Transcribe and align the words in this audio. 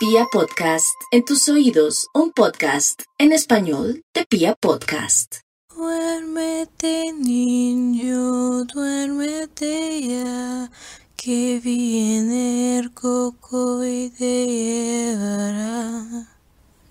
Pia 0.00 0.24
Podcast, 0.32 0.96
en 1.10 1.26
tus 1.26 1.46
oídos, 1.50 2.08
un 2.14 2.32
podcast 2.32 3.02
en 3.18 3.32
español 3.32 4.02
de 4.14 4.24
Pia 4.24 4.54
Podcast. 4.58 5.40
Duérmete 5.76 7.12
niño, 7.12 8.64
duérmete 8.64 10.00
ya, 10.00 10.70
que 11.16 11.60
viene 11.62 12.78
el 12.78 12.94
coco 12.94 13.84
y 13.84 14.08
te 14.08 14.46
llevará. 14.46 16.28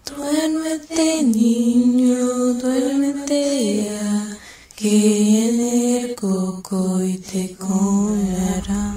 Duérmete 0.06 1.24
niño, 1.24 2.54
duérmete 2.62 3.86
ya, 3.86 4.38
que 4.76 4.88
viene 4.88 5.98
el 5.98 6.16
coco 6.16 7.02
y 7.02 7.18
te 7.18 7.56
comerá. 7.56 8.89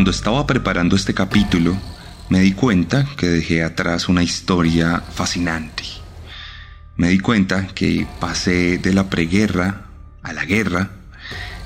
Cuando 0.00 0.12
estaba 0.12 0.46
preparando 0.46 0.96
este 0.96 1.12
capítulo, 1.12 1.76
me 2.30 2.40
di 2.40 2.52
cuenta 2.52 3.06
que 3.18 3.28
dejé 3.28 3.62
atrás 3.62 4.08
una 4.08 4.22
historia 4.22 4.98
fascinante. 4.98 5.84
Me 6.96 7.10
di 7.10 7.18
cuenta 7.18 7.66
que 7.66 8.06
pasé 8.18 8.78
de 8.78 8.94
la 8.94 9.10
preguerra 9.10 9.88
a 10.22 10.32
la 10.32 10.46
guerra 10.46 10.88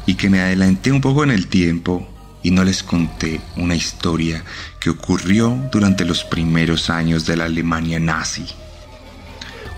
y 0.04 0.16
que 0.16 0.30
me 0.30 0.40
adelanté 0.40 0.90
un 0.90 1.00
poco 1.00 1.22
en 1.22 1.30
el 1.30 1.46
tiempo 1.46 2.12
y 2.42 2.50
no 2.50 2.64
les 2.64 2.82
conté 2.82 3.40
una 3.54 3.76
historia 3.76 4.42
que 4.80 4.90
ocurrió 4.90 5.56
durante 5.70 6.04
los 6.04 6.24
primeros 6.24 6.90
años 6.90 7.26
de 7.26 7.36
la 7.36 7.44
Alemania 7.44 8.00
nazi. 8.00 8.46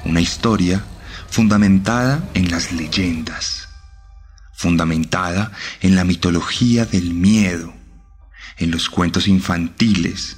Una 0.06 0.22
historia 0.22 0.82
fundamentada 1.28 2.26
en 2.32 2.50
las 2.50 2.72
leyendas, 2.72 3.68
fundamentada 4.54 5.52
en 5.82 5.94
la 5.94 6.04
mitología 6.04 6.86
del 6.86 7.12
miedo, 7.12 7.74
en 8.58 8.70
los 8.70 8.88
cuentos 8.88 9.28
infantiles 9.28 10.36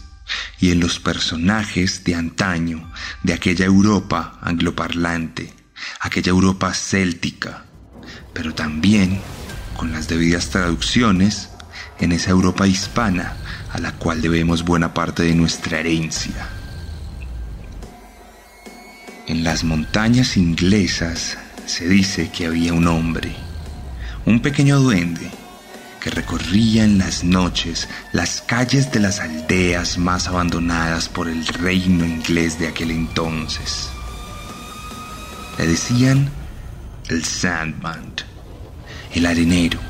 y 0.61 0.71
en 0.71 0.81
los 0.81 0.99
personajes 0.99 2.05
de 2.05 2.15
antaño 2.15 2.91
de 3.23 3.33
aquella 3.33 3.65
Europa 3.65 4.39
angloparlante, 4.43 5.53
aquella 6.01 6.31
Europa 6.31 6.75
céltica, 6.75 7.65
pero 8.33 8.55
también 8.55 9.21
con 9.77 9.93
las 9.93 10.09
debidas 10.09 10.51
traducciones 10.51 11.51
en 12.01 12.13
esa 12.13 12.31
Europa 12.31 12.67
hispana 12.67 13.37
a 13.73 13.79
la 13.79 13.93
cual 13.93 14.21
debemos 14.21 14.65
buena 14.65 14.95
parte 14.95 15.23
de 15.23 15.35
nuestra 15.35 15.81
herencia. 15.81 16.49
En 19.27 19.45
las 19.45 19.63
montañas 19.63 20.37
inglesas 20.37 21.37
se 21.67 21.87
dice 21.87 22.31
que 22.31 22.47
había 22.47 22.73
un 22.73 22.87
hombre, 22.87 23.35
un 24.25 24.41
pequeño 24.41 24.81
duende, 24.81 25.31
que 26.01 26.11
recorría 26.11 26.85
en 26.85 26.99
las 26.99 27.25
noches 27.25 27.89
las 28.13 28.41
calles 28.41 28.93
de 28.93 29.01
las 29.01 29.21
aldeas 29.21 29.99
más 29.99 30.29
abandonadas 30.29 31.09
por 31.09 31.29
el 31.29 31.47
reino 31.47 32.05
inglés 32.05 32.59
de 32.59 32.69
aquel 32.69 32.91
entonces. 32.91 33.89
Le 35.59 35.67
decían 35.67 36.31
el 37.09 37.25
Sandman, 37.25 38.13
el 39.15 39.27
arenero, 39.27 39.81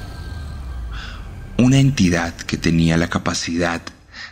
una 1.59 1.79
entidad 1.79 2.35
que 2.35 2.57
tenía 2.57 2.97
la 2.97 3.09
capacidad 3.09 3.83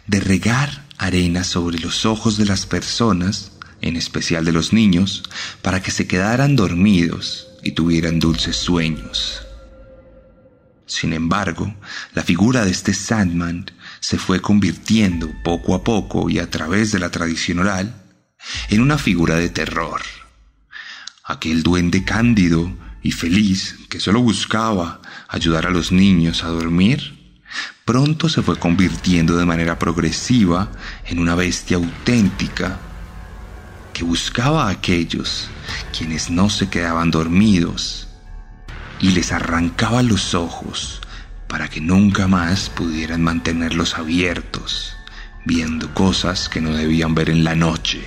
de 0.06 0.20
regar 0.20 0.84
arena 0.98 1.44
sobre 1.44 1.78
los 1.78 2.06
ojos 2.06 2.36
de 2.36 2.46
las 2.46 2.66
personas, 2.66 3.52
en 3.82 3.96
especial 3.96 4.44
de 4.44 4.52
los 4.52 4.72
niños, 4.72 5.24
para 5.62 5.82
que 5.82 5.90
se 5.90 6.06
quedaran 6.06 6.56
dormidos 6.56 7.48
y 7.62 7.72
tuvieran 7.72 8.18
dulces 8.18 8.56
sueños. 8.56 9.45
Sin 10.86 11.12
embargo, 11.12 11.74
la 12.14 12.22
figura 12.22 12.64
de 12.64 12.70
este 12.70 12.94
Sandman 12.94 13.66
se 13.98 14.18
fue 14.18 14.40
convirtiendo 14.40 15.32
poco 15.42 15.74
a 15.74 15.82
poco 15.82 16.30
y 16.30 16.38
a 16.38 16.48
través 16.48 16.92
de 16.92 17.00
la 17.00 17.10
tradición 17.10 17.58
oral 17.58 18.02
en 18.68 18.80
una 18.80 18.96
figura 18.96 19.34
de 19.34 19.48
terror. 19.48 20.00
Aquel 21.24 21.64
duende 21.64 22.04
cándido 22.04 22.72
y 23.02 23.10
feliz 23.10 23.76
que 23.88 23.98
solo 23.98 24.20
buscaba 24.20 25.02
ayudar 25.28 25.66
a 25.66 25.70
los 25.70 25.90
niños 25.90 26.44
a 26.44 26.48
dormir, 26.48 27.34
pronto 27.84 28.28
se 28.28 28.42
fue 28.42 28.56
convirtiendo 28.56 29.36
de 29.36 29.44
manera 29.44 29.80
progresiva 29.80 30.70
en 31.04 31.18
una 31.18 31.34
bestia 31.34 31.78
auténtica 31.78 32.78
que 33.92 34.04
buscaba 34.04 34.68
a 34.68 34.70
aquellos 34.70 35.48
quienes 35.96 36.30
no 36.30 36.48
se 36.48 36.68
quedaban 36.68 37.10
dormidos 37.10 38.05
y 39.00 39.10
les 39.10 39.32
arrancaba 39.32 40.02
los 40.02 40.34
ojos 40.34 41.00
para 41.48 41.68
que 41.68 41.80
nunca 41.80 42.26
más 42.26 42.70
pudieran 42.70 43.22
mantenerlos 43.22 43.96
abiertos, 43.96 44.96
viendo 45.44 45.92
cosas 45.94 46.48
que 46.48 46.60
no 46.60 46.72
debían 46.74 47.14
ver 47.14 47.30
en 47.30 47.44
la 47.44 47.54
noche. 47.54 48.04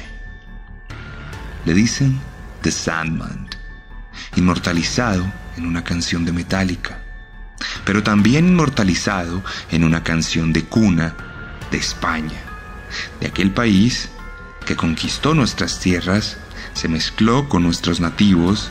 Le 1.65 1.73
dicen 1.73 2.19
The 2.61 2.71
Sandman, 2.71 3.47
inmortalizado 4.35 5.25
en 5.57 5.65
una 5.65 5.83
canción 5.83 6.25
de 6.25 6.33
Metallica, 6.33 6.99
pero 7.85 8.03
también 8.03 8.47
inmortalizado 8.47 9.43
en 9.71 9.83
una 9.83 10.03
canción 10.03 10.53
de 10.53 10.65
cuna 10.65 11.15
de 11.71 11.77
España, 11.77 12.39
de 13.19 13.27
aquel 13.27 13.51
país 13.51 14.09
que 14.65 14.75
conquistó 14.75 15.33
nuestras 15.33 15.79
tierras, 15.79 16.37
se 16.73 16.87
mezcló 16.87 17.49
con 17.49 17.63
nuestros 17.63 17.99
nativos 17.99 18.69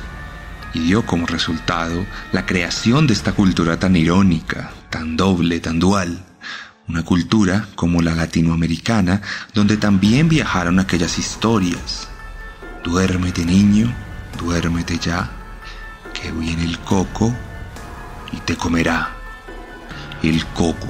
y 0.75 0.81
dio 0.81 1.05
como 1.05 1.27
resultado 1.27 2.05
la 2.33 2.47
creación 2.47 3.07
de 3.07 3.15
esta 3.15 3.33
cultura 3.33 3.79
tan 3.79 3.97
irónica, 3.97 4.71
tan 4.91 5.17
doble, 5.17 5.61
tan 5.61 5.79
dual. 5.79 6.25
Una 6.89 7.03
cultura 7.03 7.69
como 7.75 8.01
la 8.01 8.15
latinoamericana, 8.15 9.21
donde 9.55 9.77
también 9.77 10.29
viajaron 10.29 10.79
aquellas 10.79 11.19
historias. 11.19 12.09
Duérmete 12.83 13.45
niño, 13.45 13.93
duérmete 14.39 14.99
ya, 14.99 15.31
que 16.15 16.33
viene 16.33 16.65
el 16.65 16.79
coco 16.81 17.35
y 18.33 18.39
te 18.39 18.57
comerá. 18.57 19.15
El 20.23 20.45
coco, 20.47 20.89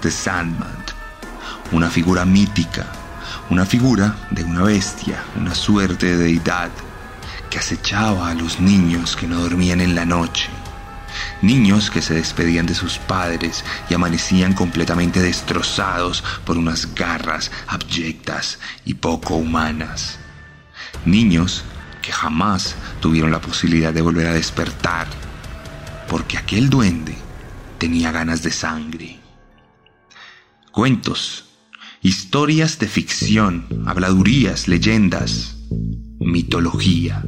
The 0.00 0.10
Sandman, 0.10 0.84
una 1.72 1.90
figura 1.90 2.24
mítica, 2.24 2.86
una 3.50 3.66
figura 3.66 4.16
de 4.30 4.42
una 4.44 4.62
bestia, 4.62 5.22
una 5.36 5.54
suerte 5.54 6.06
de 6.06 6.16
deidad 6.16 6.70
que 7.50 7.58
acechaba 7.58 8.30
a 8.30 8.34
los 8.34 8.60
niños 8.60 9.16
que 9.16 9.26
no 9.26 9.40
dormían 9.40 9.80
en 9.80 9.94
la 9.94 10.06
noche. 10.06 10.48
Niños 11.42 11.90
que 11.90 12.00
se 12.00 12.14
despedían 12.14 12.66
de 12.66 12.74
sus 12.74 12.98
padres 12.98 13.64
y 13.88 13.94
amanecían 13.94 14.54
completamente 14.54 15.20
destrozados 15.20 16.22
por 16.44 16.56
unas 16.56 16.94
garras 16.94 17.50
abyectas 17.66 18.60
y 18.84 18.94
poco 18.94 19.34
humanas. 19.34 20.18
Niños 21.04 21.64
que 22.00 22.12
jamás 22.12 22.76
tuvieron 23.00 23.32
la 23.32 23.40
posibilidad 23.40 23.92
de 23.92 24.00
volver 24.00 24.28
a 24.28 24.34
despertar, 24.34 25.08
porque 26.08 26.38
aquel 26.38 26.70
duende 26.70 27.16
tenía 27.78 28.12
ganas 28.12 28.42
de 28.42 28.52
sangre. 28.52 29.18
Cuentos, 30.70 31.46
historias 32.00 32.78
de 32.78 32.86
ficción, 32.86 33.66
habladurías, 33.86 34.68
leyendas, 34.68 35.56
mitología. 36.20 37.24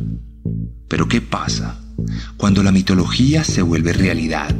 Pero 0.86 1.08
¿qué 1.08 1.20
pasa 1.20 1.80
cuando 2.36 2.62
la 2.62 2.70
mitología 2.70 3.42
se 3.42 3.62
vuelve 3.62 3.92
realidad? 3.92 4.54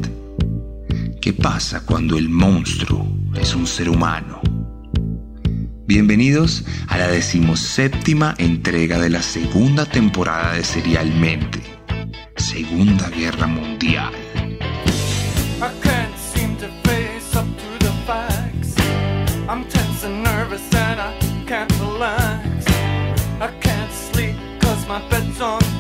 ¿Qué 1.21 1.33
pasa 1.33 1.85
cuando 1.85 2.17
el 2.17 2.31
monstruo 2.31 3.07
es 3.39 3.55
un 3.55 3.67
ser 3.67 3.91
humano? 3.91 4.41
Bienvenidos 5.87 6.65
a 6.89 6.97
la 6.97 7.09
decimoséptima 7.09 8.35
entrega 8.39 8.99
de 8.99 9.11
la 9.11 9.23
segunda 9.23 9.85
temporada 9.85 10.55
de 10.55 10.65
Serialmente, 10.65 11.61
Segunda 12.37 13.11
Guerra 13.11 13.47
Mundial. 13.47 14.22
song 25.43 25.72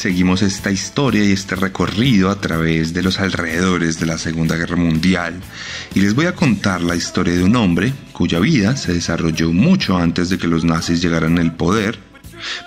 seguimos 0.00 0.40
esta 0.40 0.70
historia 0.70 1.22
y 1.22 1.32
este 1.32 1.56
recorrido 1.56 2.30
a 2.30 2.40
través 2.40 2.94
de 2.94 3.02
los 3.02 3.20
alrededores 3.20 4.00
de 4.00 4.06
la 4.06 4.16
Segunda 4.16 4.56
Guerra 4.56 4.76
Mundial 4.76 5.38
y 5.94 6.00
les 6.00 6.14
voy 6.14 6.24
a 6.24 6.34
contar 6.34 6.80
la 6.80 6.96
historia 6.96 7.34
de 7.34 7.44
un 7.44 7.54
hombre 7.54 7.92
cuya 8.14 8.38
vida 8.38 8.78
se 8.78 8.94
desarrolló 8.94 9.52
mucho 9.52 9.98
antes 9.98 10.30
de 10.30 10.38
que 10.38 10.46
los 10.46 10.64
nazis 10.64 11.02
llegaran 11.02 11.38
al 11.38 11.54
poder, 11.54 11.98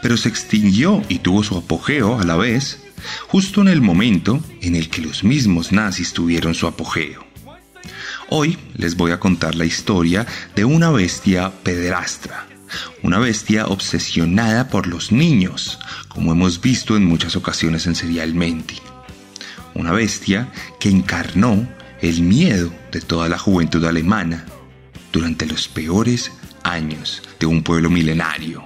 pero 0.04 0.16
se 0.16 0.30
extinguió 0.30 1.02
y 1.10 1.20
tuvo 1.20 1.42
su 1.42 1.58
apogeo 1.58 2.20
a 2.20 2.24
la 2.24 2.36
vez 2.36 2.84
justo 3.30 3.62
en 3.62 3.70
el 3.70 3.82
momento 3.82 4.40
en 4.62 4.76
el 4.76 4.92
que 4.92 5.02
los 5.02 5.24
mismos 5.24 5.72
nazis 5.72 6.14
tuvieron 6.14 6.54
su 6.54 6.68
apogeo. 6.68 7.26
Hoy 8.30 8.60
les 8.76 8.96
voy 8.96 9.10
a 9.10 9.20
contar 9.20 9.56
la 9.56 9.66
historia 9.66 10.28
de 10.56 10.66
una 10.66 10.92
bestia 10.92 11.52
pederastra, 11.64 12.46
una 13.02 13.20
bestia 13.20 13.68
obsesionada 13.68 14.70
por 14.70 14.88
los 14.88 15.12
niños, 15.12 15.80
como 16.08 16.32
hemos 16.32 16.62
visto 16.62 16.96
en 16.96 17.06
muchas 17.06 17.36
ocasiones 17.36 17.88
en 17.88 17.96
Serialmente. 17.96 18.76
Una 19.74 19.92
bestia 19.92 20.50
que 20.80 20.90
encarnó 20.90 21.68
el 22.02 22.22
miedo 22.22 22.72
de 22.92 23.02
toda 23.02 23.30
la 23.30 23.38
juventud 23.38 23.84
alemana 23.86 24.46
durante 25.12 25.46
los 25.46 25.68
peores 25.68 26.32
años 26.64 27.22
de 27.40 27.46
un 27.46 27.64
pueblo 27.64 27.90
milenario. 27.90 28.64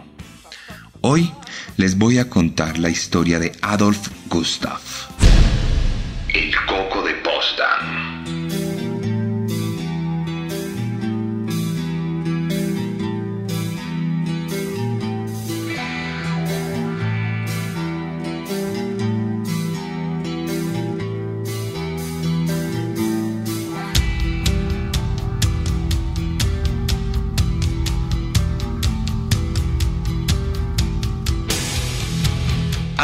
Hoy 1.01 1.31
les 1.77 1.97
voy 1.97 2.17
a 2.17 2.29
contar 2.29 2.79
la 2.79 2.89
historia 2.89 3.39
de 3.39 3.51
Adolf 3.61 4.09
Gustav. 4.29 4.79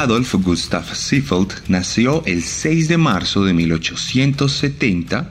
Adolf 0.03 0.35
Gustav 0.35 0.83
Seefeld 0.94 1.53
nació 1.69 2.25
el 2.25 2.44
6 2.44 2.89
de 2.89 2.97
marzo 2.97 3.45
de 3.45 3.53
1870 3.53 5.29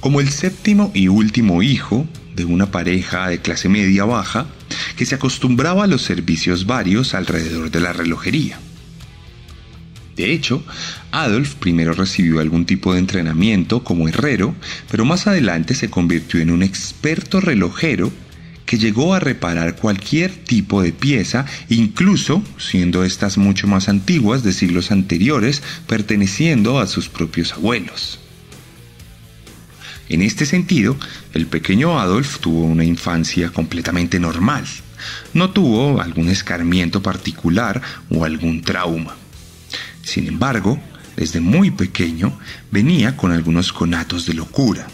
como 0.00 0.18
el 0.18 0.30
séptimo 0.30 0.90
y 0.92 1.06
último 1.06 1.62
hijo 1.62 2.04
de 2.34 2.44
una 2.44 2.72
pareja 2.72 3.28
de 3.28 3.38
clase 3.40 3.68
media 3.68 4.04
baja 4.06 4.48
que 4.96 5.06
se 5.06 5.14
acostumbraba 5.14 5.84
a 5.84 5.86
los 5.86 6.02
servicios 6.02 6.66
varios 6.66 7.14
alrededor 7.14 7.70
de 7.70 7.78
la 7.78 7.92
relojería. 7.92 8.58
De 10.16 10.32
hecho, 10.32 10.64
Adolf 11.12 11.54
primero 11.54 11.92
recibió 11.92 12.40
algún 12.40 12.66
tipo 12.66 12.94
de 12.94 12.98
entrenamiento 12.98 13.84
como 13.84 14.08
herrero, 14.08 14.52
pero 14.90 15.04
más 15.04 15.28
adelante 15.28 15.76
se 15.76 15.90
convirtió 15.90 16.40
en 16.40 16.50
un 16.50 16.64
experto 16.64 17.40
relojero 17.40 18.10
que 18.68 18.76
llegó 18.76 19.14
a 19.14 19.18
reparar 19.18 19.76
cualquier 19.76 20.30
tipo 20.30 20.82
de 20.82 20.92
pieza, 20.92 21.46
incluso 21.70 22.42
siendo 22.58 23.02
estas 23.02 23.38
mucho 23.38 23.66
más 23.66 23.88
antiguas 23.88 24.42
de 24.42 24.52
siglos 24.52 24.90
anteriores, 24.90 25.62
perteneciendo 25.86 26.78
a 26.78 26.86
sus 26.86 27.08
propios 27.08 27.54
abuelos. 27.54 28.20
En 30.10 30.20
este 30.20 30.44
sentido, 30.44 30.98
el 31.32 31.46
pequeño 31.46 31.98
Adolf 31.98 32.40
tuvo 32.40 32.64
una 32.64 32.84
infancia 32.84 33.48
completamente 33.48 34.20
normal. 34.20 34.66
No 35.32 35.48
tuvo 35.48 36.02
algún 36.02 36.28
escarmiento 36.28 37.02
particular 37.02 37.80
o 38.10 38.26
algún 38.26 38.60
trauma. 38.60 39.16
Sin 40.02 40.28
embargo, 40.28 40.78
desde 41.16 41.40
muy 41.40 41.70
pequeño 41.70 42.38
venía 42.70 43.16
con 43.16 43.32
algunos 43.32 43.72
conatos 43.72 44.26
de 44.26 44.34
locura 44.34 44.88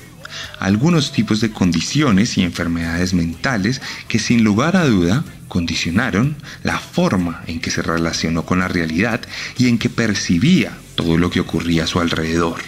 algunos 0.58 1.12
tipos 1.12 1.40
de 1.40 1.50
condiciones 1.50 2.36
y 2.38 2.42
enfermedades 2.42 3.14
mentales 3.14 3.80
que 4.08 4.18
sin 4.18 4.44
lugar 4.44 4.76
a 4.76 4.84
duda 4.86 5.24
condicionaron 5.48 6.36
la 6.62 6.78
forma 6.78 7.42
en 7.46 7.60
que 7.60 7.70
se 7.70 7.82
relacionó 7.82 8.44
con 8.44 8.58
la 8.58 8.68
realidad 8.68 9.20
y 9.56 9.68
en 9.68 9.78
que 9.78 9.90
percibía 9.90 10.76
todo 10.94 11.16
lo 11.16 11.30
que 11.30 11.40
ocurría 11.40 11.84
a 11.84 11.86
su 11.86 12.00
alrededor. 12.00 12.60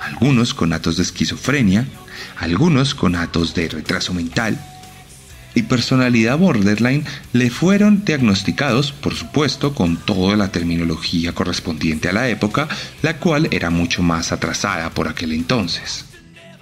Algunos 0.00 0.52
con 0.52 0.72
atos 0.72 0.96
de 0.96 1.04
esquizofrenia, 1.04 1.86
algunos 2.38 2.94
con 2.94 3.14
atos 3.14 3.54
de 3.54 3.68
retraso 3.68 4.12
mental, 4.12 4.58
y 5.54 5.62
personalidad 5.62 6.38
borderline 6.38 7.04
le 7.32 7.50
fueron 7.50 8.04
diagnosticados, 8.04 8.92
por 8.92 9.14
supuesto, 9.14 9.74
con 9.74 9.96
toda 9.96 10.36
la 10.36 10.50
terminología 10.50 11.34
correspondiente 11.34 12.08
a 12.08 12.12
la 12.12 12.28
época, 12.28 12.68
la 13.02 13.18
cual 13.18 13.48
era 13.50 13.70
mucho 13.70 14.02
más 14.02 14.32
atrasada 14.32 14.90
por 14.90 15.08
aquel 15.08 15.32
entonces. 15.32 16.06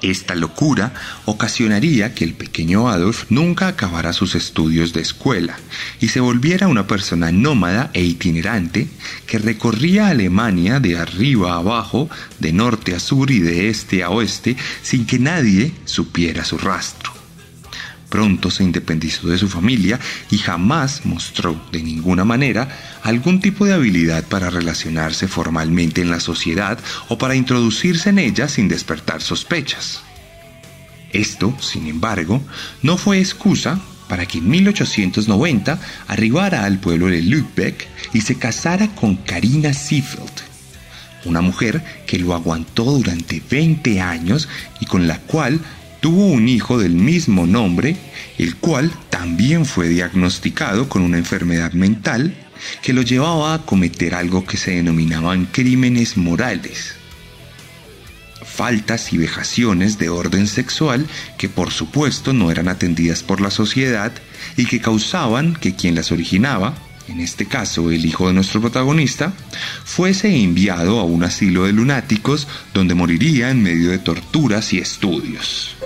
Esta 0.02 0.34
locura 0.34 0.92
ocasionaría 1.24 2.14
que 2.14 2.24
el 2.24 2.34
pequeño 2.34 2.88
Adolf 2.88 3.24
nunca 3.30 3.68
acabara 3.68 4.12
sus 4.12 4.34
estudios 4.34 4.92
de 4.92 5.00
escuela 5.00 5.58
y 6.00 6.08
se 6.08 6.20
volviera 6.20 6.68
una 6.68 6.86
persona 6.86 7.32
nómada 7.32 7.90
e 7.94 8.02
itinerante 8.02 8.88
que 9.26 9.38
recorría 9.38 10.08
Alemania 10.08 10.80
de 10.80 10.98
arriba 10.98 11.52
a 11.52 11.56
abajo, 11.56 12.10
de 12.38 12.52
norte 12.52 12.94
a 12.94 13.00
sur 13.00 13.30
y 13.30 13.40
de 13.40 13.70
este 13.70 14.02
a 14.02 14.10
oeste 14.10 14.56
sin 14.82 15.06
que 15.06 15.18
nadie 15.18 15.72
supiera 15.84 16.44
su 16.44 16.58
rastro. 16.58 16.99
Pronto 18.10 18.50
se 18.50 18.64
independizó 18.64 19.28
de 19.28 19.38
su 19.38 19.48
familia 19.48 19.98
y 20.30 20.38
jamás 20.38 21.06
mostró 21.06 21.58
de 21.70 21.80
ninguna 21.80 22.24
manera 22.24 22.68
algún 23.02 23.40
tipo 23.40 23.64
de 23.64 23.72
habilidad 23.72 24.24
para 24.24 24.50
relacionarse 24.50 25.28
formalmente 25.28 26.02
en 26.02 26.10
la 26.10 26.18
sociedad 26.18 26.78
o 27.08 27.16
para 27.16 27.36
introducirse 27.36 28.10
en 28.10 28.18
ella 28.18 28.48
sin 28.48 28.68
despertar 28.68 29.22
sospechas. 29.22 30.02
Esto, 31.12 31.56
sin 31.60 31.86
embargo, 31.86 32.42
no 32.82 32.96
fue 32.96 33.20
excusa 33.20 33.80
para 34.08 34.26
que 34.26 34.38
en 34.38 34.50
1890 34.50 35.78
arribara 36.08 36.64
al 36.64 36.78
pueblo 36.78 37.06
de 37.06 37.22
Lübeck 37.22 37.86
y 38.12 38.22
se 38.22 38.36
casara 38.36 38.88
con 38.88 39.14
Karina 39.14 39.72
Seefeld, 39.72 40.32
una 41.26 41.40
mujer 41.40 41.80
que 42.08 42.18
lo 42.18 42.34
aguantó 42.34 42.84
durante 42.86 43.40
20 43.48 44.00
años 44.00 44.48
y 44.80 44.86
con 44.86 45.06
la 45.06 45.20
cual 45.20 45.60
tuvo 46.00 46.26
un 46.26 46.48
hijo 46.48 46.78
del 46.78 46.94
mismo 46.94 47.46
nombre, 47.46 47.96
el 48.38 48.56
cual 48.56 48.90
también 49.10 49.66
fue 49.66 49.88
diagnosticado 49.88 50.88
con 50.88 51.02
una 51.02 51.18
enfermedad 51.18 51.72
mental 51.72 52.34
que 52.82 52.92
lo 52.92 53.02
llevaba 53.02 53.54
a 53.54 53.62
cometer 53.64 54.14
algo 54.14 54.44
que 54.44 54.56
se 54.56 54.72
denominaban 54.72 55.46
crímenes 55.46 56.16
morales. 56.16 56.94
Faltas 58.44 59.12
y 59.12 59.18
vejaciones 59.18 59.98
de 59.98 60.08
orden 60.08 60.46
sexual 60.46 61.06
que 61.38 61.48
por 61.48 61.70
supuesto 61.70 62.32
no 62.32 62.50
eran 62.50 62.68
atendidas 62.68 63.22
por 63.22 63.40
la 63.40 63.50
sociedad 63.50 64.12
y 64.56 64.66
que 64.66 64.80
causaban 64.80 65.54
que 65.54 65.74
quien 65.74 65.94
las 65.94 66.12
originaba, 66.12 66.74
en 67.08 67.20
este 67.20 67.46
caso 67.46 67.90
el 67.90 68.04
hijo 68.04 68.28
de 68.28 68.34
nuestro 68.34 68.60
protagonista, 68.60 69.32
fuese 69.84 70.34
enviado 70.34 71.00
a 71.00 71.04
un 71.04 71.24
asilo 71.24 71.64
de 71.64 71.72
lunáticos 71.72 72.48
donde 72.74 72.94
moriría 72.94 73.50
en 73.50 73.62
medio 73.62 73.90
de 73.90 73.98
torturas 73.98 74.72
y 74.72 74.78
estudios. 74.78 75.76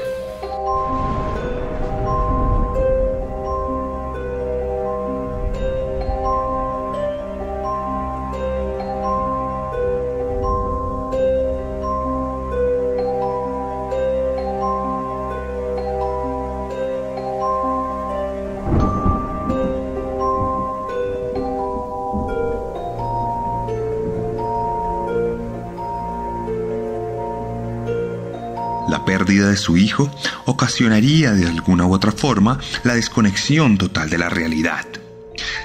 Su 29.57 29.77
hijo 29.77 30.11
ocasionaría 30.47 31.33
de 31.33 31.47
alguna 31.47 31.87
u 31.87 31.93
otra 31.95 32.13
forma 32.13 32.59
la 32.83 32.95
desconexión 32.95 33.79
total 33.79 34.11
de 34.11 34.19
la 34.19 34.29
realidad. 34.29 34.87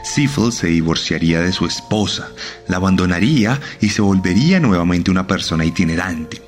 Seifel 0.03 0.51
se 0.51 0.67
divorciaría 0.67 1.41
de 1.41 1.51
su 1.51 1.65
esposa, 1.65 2.29
la 2.67 2.77
abandonaría 2.77 3.59
y 3.81 3.89
se 3.89 4.01
volvería 4.01 4.59
nuevamente 4.59 5.11
una 5.11 5.27
persona 5.27 5.65
itinerante. 5.65 6.41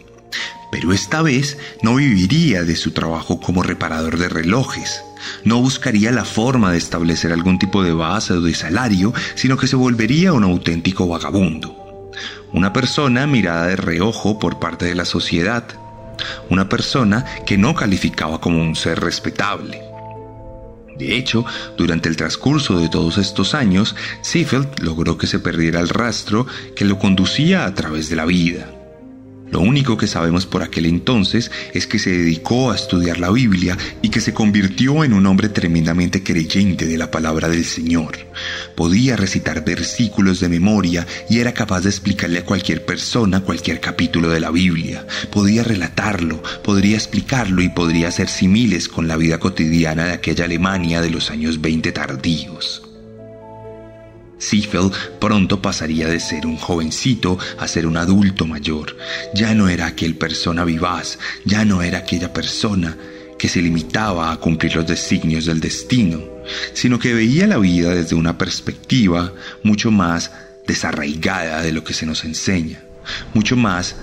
Pero 0.72 0.94
esta 0.94 1.22
vez 1.22 1.58
no 1.82 1.96
viviría 1.96 2.64
de 2.64 2.76
su 2.76 2.92
trabajo 2.92 3.40
como 3.40 3.62
reparador 3.62 4.18
de 4.18 4.30
relojes, 4.30 5.04
no 5.44 5.62
buscaría 5.62 6.12
la 6.12 6.26
forma 6.26 6.72
de 6.72 6.78
establecer 6.78 7.32
algún 7.32 7.60
tipo 7.60 7.84
de 7.84 7.94
base 7.94 8.34
o 8.34 8.42
de 8.42 8.54
salario, 8.54 9.14
sino 9.36 9.58
que 9.58 9.68
se 9.68 9.76
volvería 9.76 10.34
un 10.34 10.44
auténtico 10.44 11.08
vagabundo. 11.08 11.78
Una 12.54 12.74
persona 12.74 13.28
mirada 13.28 13.68
de 13.68 13.76
reojo 13.76 14.40
por 14.40 14.60
parte 14.60 14.86
de 14.86 14.96
la 14.96 15.06
sociedad, 15.06 15.66
una 16.50 16.70
persona 16.70 17.26
que 17.46 17.58
no 17.58 17.76
calificaba 17.76 18.40
como 18.42 18.62
un 18.62 18.76
ser 18.76 19.00
respetable. 19.00 19.82
De 20.98 21.16
hecho, 21.16 21.46
durante 21.78 22.10
el 22.10 22.16
transcurso 22.16 22.80
de 22.80 22.90
todos 22.90 23.18
estos 23.18 23.56
años, 23.56 23.96
Seefeld 24.22 24.80
logró 24.82 25.18
que 25.18 25.28
se 25.28 25.40
perdiera 25.40 25.80
el 25.80 25.90
rastro 25.90 26.46
que 26.76 26.86
lo 26.86 27.00
conducía 27.00 27.66
a 27.66 27.74
través 27.74 28.10
de 28.10 28.16
la 28.16 28.26
vida. 28.26 28.81
Lo 29.52 29.60
único 29.60 29.98
que 29.98 30.08
sabemos 30.08 30.46
por 30.46 30.64
aquel 30.64 30.86
entonces 30.86 31.52
es 31.74 31.86
que 31.86 32.00
se 32.00 32.12
dedicó 32.12 32.72
a 32.72 32.76
estudiar 32.76 33.20
la 33.20 33.32
Biblia 33.32 33.78
y 34.02 34.10
que 34.10 34.22
se 34.22 34.34
convirtió 34.34 35.04
en 35.04 35.14
un 35.14 35.26
hombre 35.26 35.50
tremendamente 35.50 36.24
creyente 36.24 36.86
de 36.86 36.98
la 36.98 37.12
palabra 37.12 37.50
del 37.50 37.66
Señor. 37.66 38.18
Podía 38.76 39.18
recitar 39.18 39.66
versículos 39.66 40.40
de 40.40 40.50
memoria 40.50 41.06
y 41.30 41.40
era 41.40 41.54
capaz 41.54 41.82
de 41.82 41.90
explicarle 41.90 42.40
a 42.40 42.46
cualquier 42.46 42.86
persona 42.86 43.42
cualquier 43.42 43.80
capítulo 43.80 44.30
de 44.30 44.40
la 44.40 44.52
Biblia. 44.52 45.06
Podía 45.32 45.64
relatarlo, 45.64 46.42
podría 46.64 46.96
explicarlo 46.96 47.62
y 47.62 47.70
podría 47.70 48.08
hacer 48.08 48.30
similes 48.30 48.88
con 48.88 49.08
la 49.08 49.18
vida 49.18 49.40
cotidiana 49.40 50.06
de 50.06 50.14
aquella 50.14 50.46
Alemania 50.46 51.02
de 51.02 51.10
los 51.10 51.30
años 51.30 51.62
20 51.62 51.92
tardíos. 51.92 52.91
Seafeld 54.42 54.92
pronto 55.20 55.62
pasaría 55.62 56.08
de 56.08 56.20
ser 56.20 56.48
un 56.48 56.58
jovencito 56.58 57.38
a 57.60 57.68
ser 57.68 57.86
un 57.86 57.96
adulto 57.96 58.48
mayor. 58.48 58.98
Ya 59.36 59.54
no 59.54 59.70
era 59.70 59.86
aquel 59.86 60.16
persona 60.16 60.66
vivaz, 60.66 61.20
ya 61.46 61.64
no 61.64 61.84
era 61.84 62.00
aquella 62.00 62.34
persona 62.34 62.98
que 63.38 63.48
se 63.48 63.62
limitaba 63.62 64.32
a 64.32 64.38
cumplir 64.38 64.76
los 64.76 64.88
designios 64.88 65.46
del 65.46 65.60
destino, 65.60 66.24
sino 66.74 66.98
que 66.98 67.14
veía 67.14 67.46
la 67.46 67.60
vida 67.60 67.94
desde 67.94 68.16
una 68.16 68.38
perspectiva 68.38 69.32
mucho 69.64 69.92
más 69.92 70.32
desarraigada 70.66 71.62
de 71.62 71.72
lo 71.72 71.84
que 71.84 71.94
se 71.94 72.08
nos 72.08 72.24
enseña, 72.24 72.84
mucho 73.36 73.56
más 73.56 73.96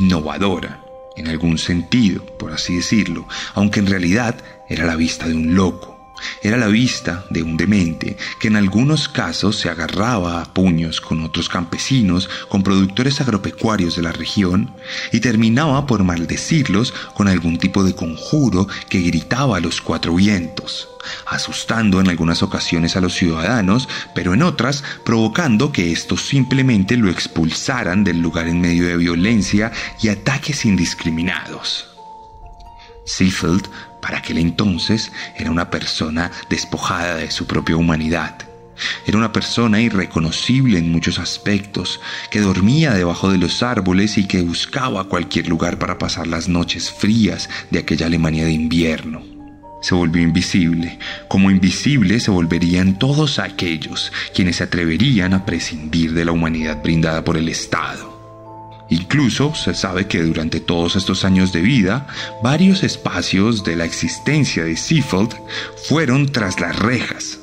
innovadora 0.00 0.84
en 1.16 1.28
algún 1.28 1.56
sentido, 1.56 2.26
por 2.38 2.52
así 2.52 2.76
decirlo, 2.76 3.26
aunque 3.54 3.80
en 3.80 3.86
realidad 3.86 4.36
era 4.68 4.84
la 4.84 4.96
vista 4.96 5.26
de 5.26 5.34
un 5.34 5.54
loco 5.54 5.93
era 6.42 6.56
la 6.56 6.68
vista 6.68 7.24
de 7.30 7.42
un 7.42 7.56
demente 7.56 8.16
que 8.40 8.48
en 8.48 8.56
algunos 8.56 9.08
casos 9.08 9.58
se 9.58 9.68
agarraba 9.68 10.40
a 10.40 10.54
puños 10.54 11.00
con 11.00 11.22
otros 11.24 11.48
campesinos, 11.48 12.28
con 12.48 12.62
productores 12.62 13.20
agropecuarios 13.20 13.96
de 13.96 14.02
la 14.02 14.12
región, 14.12 14.74
y 15.12 15.20
terminaba 15.20 15.86
por 15.86 16.04
maldecirlos 16.04 16.92
con 17.14 17.28
algún 17.28 17.58
tipo 17.58 17.84
de 17.84 17.94
conjuro 17.94 18.68
que 18.88 19.00
gritaba 19.00 19.56
a 19.56 19.60
los 19.60 19.80
cuatro 19.80 20.14
vientos, 20.14 20.88
asustando 21.26 22.00
en 22.00 22.08
algunas 22.08 22.42
ocasiones 22.42 22.96
a 22.96 23.00
los 23.00 23.14
ciudadanos, 23.14 23.88
pero 24.14 24.34
en 24.34 24.42
otras 24.42 24.84
provocando 25.04 25.72
que 25.72 25.92
estos 25.92 26.22
simplemente 26.22 26.96
lo 26.96 27.10
expulsaran 27.10 28.04
del 28.04 28.20
lugar 28.20 28.48
en 28.48 28.60
medio 28.60 28.86
de 28.86 28.96
violencia 28.96 29.72
y 30.00 30.08
ataques 30.08 30.64
indiscriminados. 30.64 31.88
Seafeld 33.06 33.68
para 34.04 34.18
aquel 34.18 34.36
entonces 34.36 35.12
era 35.34 35.50
una 35.50 35.70
persona 35.70 36.30
despojada 36.50 37.16
de 37.16 37.30
su 37.30 37.46
propia 37.46 37.78
humanidad. 37.78 38.36
Era 39.06 39.16
una 39.16 39.32
persona 39.32 39.80
irreconocible 39.80 40.78
en 40.78 40.92
muchos 40.92 41.18
aspectos, 41.18 42.02
que 42.30 42.42
dormía 42.42 42.92
debajo 42.92 43.32
de 43.32 43.38
los 43.38 43.62
árboles 43.62 44.18
y 44.18 44.26
que 44.26 44.42
buscaba 44.42 45.08
cualquier 45.08 45.48
lugar 45.48 45.78
para 45.78 45.96
pasar 45.96 46.26
las 46.26 46.50
noches 46.50 46.90
frías 46.90 47.48
de 47.70 47.78
aquella 47.78 48.04
Alemania 48.04 48.44
de 48.44 48.52
invierno. 48.52 49.22
Se 49.80 49.94
volvió 49.94 50.22
invisible, 50.22 50.98
como 51.28 51.50
invisible 51.50 52.20
se 52.20 52.30
volverían 52.30 52.98
todos 52.98 53.38
aquellos 53.38 54.12
quienes 54.34 54.56
se 54.56 54.64
atreverían 54.64 55.32
a 55.32 55.46
prescindir 55.46 56.12
de 56.12 56.26
la 56.26 56.32
humanidad 56.32 56.82
brindada 56.82 57.24
por 57.24 57.38
el 57.38 57.48
Estado. 57.48 58.13
Incluso 58.94 59.52
se 59.56 59.74
sabe 59.74 60.06
que 60.06 60.22
durante 60.22 60.60
todos 60.60 60.94
estos 60.94 61.24
años 61.24 61.52
de 61.52 61.60
vida, 61.62 62.06
varios 62.44 62.84
espacios 62.84 63.64
de 63.64 63.74
la 63.74 63.84
existencia 63.84 64.62
de 64.62 64.76
Seafeld 64.76 65.34
fueron 65.88 66.30
tras 66.30 66.60
las 66.60 66.78
rejas, 66.78 67.40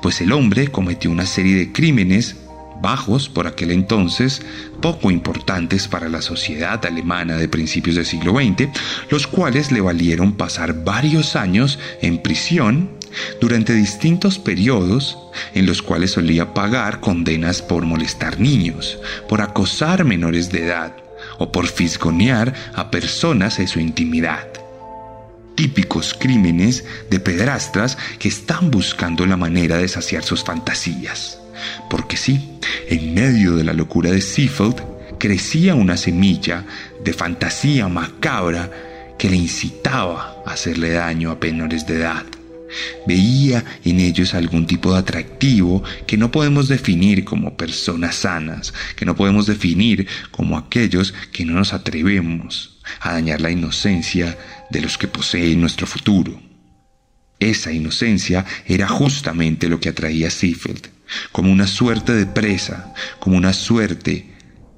pues 0.00 0.20
el 0.20 0.30
hombre 0.30 0.68
cometió 0.68 1.10
una 1.10 1.26
serie 1.26 1.56
de 1.56 1.72
crímenes 1.72 2.36
bajos 2.80 3.28
por 3.28 3.48
aquel 3.48 3.72
entonces, 3.72 4.42
poco 4.80 5.10
importantes 5.10 5.88
para 5.88 6.08
la 6.08 6.22
sociedad 6.22 6.84
alemana 6.86 7.36
de 7.36 7.48
principios 7.48 7.96
del 7.96 8.06
siglo 8.06 8.34
XX, 8.34 8.68
los 9.10 9.26
cuales 9.26 9.72
le 9.72 9.80
valieron 9.80 10.34
pasar 10.34 10.84
varios 10.84 11.34
años 11.34 11.80
en 12.00 12.22
prisión 12.22 12.95
durante 13.40 13.72
distintos 13.72 14.38
periodos 14.38 15.18
en 15.54 15.66
los 15.66 15.82
cuales 15.82 16.12
solía 16.12 16.54
pagar 16.54 17.00
condenas 17.00 17.62
por 17.62 17.84
molestar 17.84 18.40
niños, 18.40 18.98
por 19.28 19.40
acosar 19.40 20.04
menores 20.04 20.50
de 20.50 20.64
edad 20.64 20.96
o 21.38 21.52
por 21.52 21.66
fisgonear 21.66 22.54
a 22.74 22.90
personas 22.90 23.58
en 23.58 23.68
su 23.68 23.80
intimidad. 23.80 24.46
Típicos 25.54 26.14
crímenes 26.14 26.84
de 27.10 27.18
pedrastras 27.18 27.96
que 28.18 28.28
están 28.28 28.70
buscando 28.70 29.26
la 29.26 29.36
manera 29.36 29.78
de 29.78 29.88
saciar 29.88 30.22
sus 30.22 30.44
fantasías. 30.44 31.40
Porque 31.88 32.16
sí, 32.18 32.58
en 32.88 33.14
medio 33.14 33.56
de 33.56 33.64
la 33.64 33.72
locura 33.72 34.10
de 34.10 34.20
Seafeld 34.20 34.82
crecía 35.18 35.74
una 35.74 35.96
semilla 35.96 36.64
de 37.02 37.12
fantasía 37.14 37.88
macabra 37.88 38.70
que 39.18 39.30
le 39.30 39.36
incitaba 39.36 40.42
a 40.44 40.52
hacerle 40.52 40.90
daño 40.90 41.30
a 41.30 41.38
menores 41.40 41.86
de 41.86 41.96
edad. 41.96 42.24
Veía 43.06 43.64
en 43.84 44.00
ellos 44.00 44.34
algún 44.34 44.66
tipo 44.66 44.92
de 44.92 44.98
atractivo 44.98 45.82
que 46.06 46.16
no 46.16 46.30
podemos 46.30 46.68
definir 46.68 47.24
como 47.24 47.56
personas 47.56 48.16
sanas, 48.16 48.74
que 48.96 49.04
no 49.04 49.14
podemos 49.14 49.46
definir 49.46 50.06
como 50.30 50.58
aquellos 50.58 51.14
que 51.32 51.44
no 51.44 51.54
nos 51.54 51.72
atrevemos 51.72 52.80
a 53.00 53.12
dañar 53.12 53.40
la 53.40 53.50
inocencia 53.50 54.36
de 54.70 54.80
los 54.80 54.98
que 54.98 55.08
poseen 55.08 55.60
nuestro 55.60 55.86
futuro. 55.86 56.40
Esa 57.38 57.70
inocencia 57.70 58.46
era 58.66 58.88
justamente 58.88 59.68
lo 59.68 59.78
que 59.78 59.90
atraía 59.90 60.28
a 60.28 60.30
como 61.32 61.52
una 61.52 61.66
suerte 61.66 62.14
de 62.14 62.26
presa, 62.26 62.92
como 63.20 63.36
una 63.36 63.52
suerte 63.52 64.34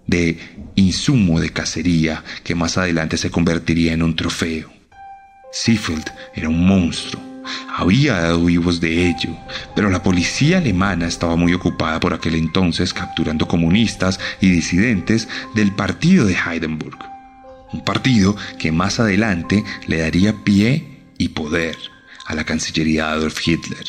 de 0.07 0.39
insumo 0.75 1.41
de 1.41 1.51
cacería 1.51 2.25
que 2.43 2.55
más 2.55 2.79
adelante 2.79 3.17
se 3.17 3.31
convertiría 3.31 3.93
en 3.93 4.03
un 4.03 4.17
trofeo. 4.17 4.71
Seafeld 5.53 6.11
era 6.35 6.49
un 6.49 6.67
monstruo, 6.67 7.23
había 7.77 8.21
dado 8.21 8.45
vivos 8.45 8.81
de 8.81 9.09
ello, 9.09 9.37
pero 9.75 9.91
la 9.91 10.03
policía 10.03 10.59
alemana 10.59 11.07
estaba 11.07 11.37
muy 11.37 11.55
ocupada 11.55 12.01
por 12.01 12.15
aquel 12.15 12.35
entonces 12.35 12.93
capturando 12.93 13.49
comunistas 13.49 14.21
y 14.41 14.51
disidentes 14.51 15.29
del 15.55 15.73
partido 15.73 16.25
de 16.27 16.35
Heidenburg, 16.37 16.99
un 17.73 17.85
partido 17.85 18.37
que 18.59 18.73
más 18.73 19.01
adelante 19.01 19.65
le 19.87 19.99
daría 19.99 20.45
pie 20.45 21.13
y 21.19 21.29
poder 21.29 21.77
a 22.27 22.35
la 22.35 22.45
Cancillería 22.45 23.07
de 23.07 23.13
Adolf 23.13 23.47
Hitler. 23.47 23.85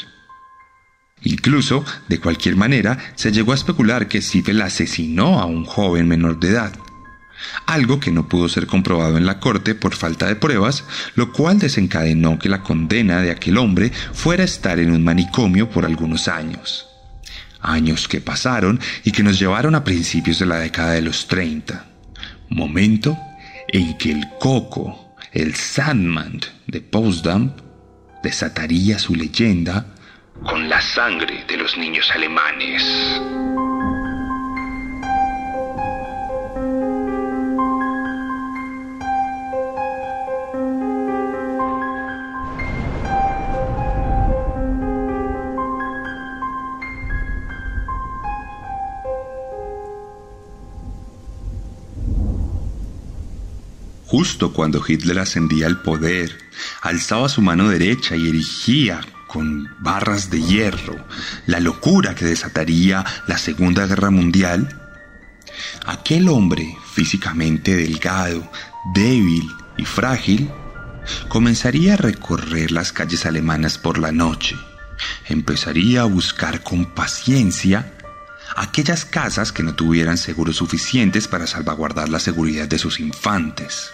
Incluso, 1.24 1.84
de 2.08 2.20
cualquier 2.20 2.56
manera, 2.56 2.98
se 3.16 3.32
llegó 3.32 3.52
a 3.52 3.56
especular 3.56 4.08
que 4.08 4.22
Siffel 4.22 4.62
asesinó 4.62 5.40
a 5.40 5.46
un 5.46 5.66
joven 5.66 6.08
menor 6.08 6.40
de 6.40 6.50
edad, 6.50 6.74
algo 7.66 8.00
que 8.00 8.12
no 8.12 8.28
pudo 8.28 8.50
ser 8.50 8.68
comprobado 8.68 9.18
en 9.18 9.26
la 9.26 9.40
corte 9.40 9.76
por 9.76 9.96
falta 9.96 10.28
de 10.28 10.36
pruebas, 10.36 10.84
lo 11.16 11.32
cual 11.32 11.60
desencadenó 11.60 12.40
que 12.40 12.50
la 12.50 12.62
condena 12.62 13.22
de 13.22 13.32
aquel 13.32 13.58
hombre 13.58 13.92
fuera 14.14 14.44
a 14.44 14.46
estar 14.46 14.80
en 14.80 14.92
un 14.92 15.04
manicomio 15.04 15.70
por 15.70 15.86
algunos 15.86 16.28
años. 16.28 16.88
Años 17.62 18.08
que 18.08 18.22
pasaron 18.22 18.80
y 19.04 19.12
que 19.12 19.24
nos 19.24 19.40
llevaron 19.40 19.76
a 19.76 19.84
principios 19.84 20.40
de 20.40 20.46
la 20.46 20.60
década 20.60 20.94
de 20.94 21.02
los 21.02 21.28
30, 21.28 21.86
momento 22.50 23.18
en 23.68 23.98
que 23.98 24.12
el 24.12 24.28
coco, 24.40 25.16
el 25.34 25.56
Sandman 25.56 26.40
de 26.68 26.82
Potsdam, 26.82 27.54
desataría 28.24 28.98
su 29.00 29.16
leyenda 29.16 29.86
con 30.46 30.70
la 30.70 30.82
sangre 30.82 31.44
de 31.48 31.58
los 31.58 31.78
niños 31.78 32.10
alemanes. 32.12 32.84
Justo 54.10 54.54
cuando 54.54 54.84
Hitler 54.86 55.20
ascendía 55.20 55.68
al 55.68 55.84
poder, 55.84 56.36
alzaba 56.82 57.30
su 57.30 57.44
mano 57.44 57.70
derecha 57.70 58.16
y 58.16 58.28
erigía 58.28 59.02
con 59.28 59.70
barras 59.78 60.32
de 60.32 60.42
hierro 60.42 60.96
la 61.46 61.60
locura 61.60 62.16
que 62.16 62.26
desataría 62.26 63.06
la 63.28 63.38
Segunda 63.38 63.86
Guerra 63.86 64.10
Mundial, 64.10 64.82
aquel 65.86 66.28
hombre 66.28 66.76
físicamente 66.92 67.76
delgado, 67.76 68.52
débil 68.96 69.48
y 69.78 69.86
frágil, 69.86 70.50
comenzaría 71.28 71.94
a 71.94 71.98
recorrer 71.98 72.72
las 72.72 72.92
calles 72.92 73.28
alemanas 73.28 73.78
por 73.78 74.00
la 74.00 74.12
noche. 74.12 74.56
Empezaría 75.28 76.02
a 76.02 76.06
buscar 76.06 76.64
con 76.64 76.96
paciencia 76.96 77.94
aquellas 78.56 79.06
casas 79.06 79.52
que 79.52 79.62
no 79.62 79.76
tuvieran 79.76 80.18
seguros 80.18 80.56
suficientes 80.56 81.28
para 81.28 81.46
salvaguardar 81.46 82.10
la 82.10 82.20
seguridad 82.20 82.68
de 82.68 82.80
sus 82.80 83.00
infantes 83.00 83.92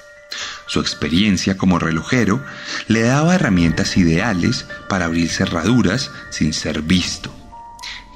Su 0.67 0.79
experiencia 0.79 1.57
como 1.57 1.79
relojero 1.79 2.43
le 2.87 3.01
daba 3.01 3.35
herramientas 3.35 3.97
ideales 3.97 4.65
para 4.89 5.05
abrir 5.05 5.29
cerraduras 5.29 6.11
sin 6.31 6.53
ser 6.53 6.81
visto. 6.81 7.33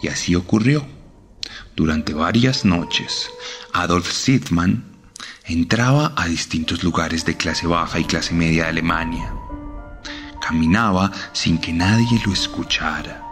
Y 0.01 0.07
así 0.07 0.35
ocurrió. 0.35 0.85
Durante 1.75 2.13
varias 2.13 2.65
noches, 2.65 3.29
Adolf 3.73 4.11
Sittmann 4.11 4.83
entraba 5.45 6.13
a 6.15 6.27
distintos 6.27 6.83
lugares 6.83 7.25
de 7.25 7.38
clase 7.38 7.67
baja 7.67 7.99
y 7.99 8.05
clase 8.05 8.33
media 8.33 8.63
de 8.63 8.69
Alemania. 8.69 9.33
Caminaba 10.41 11.11
sin 11.33 11.57
que 11.57 11.71
nadie 11.71 12.21
lo 12.25 12.33
escuchara. 12.33 13.23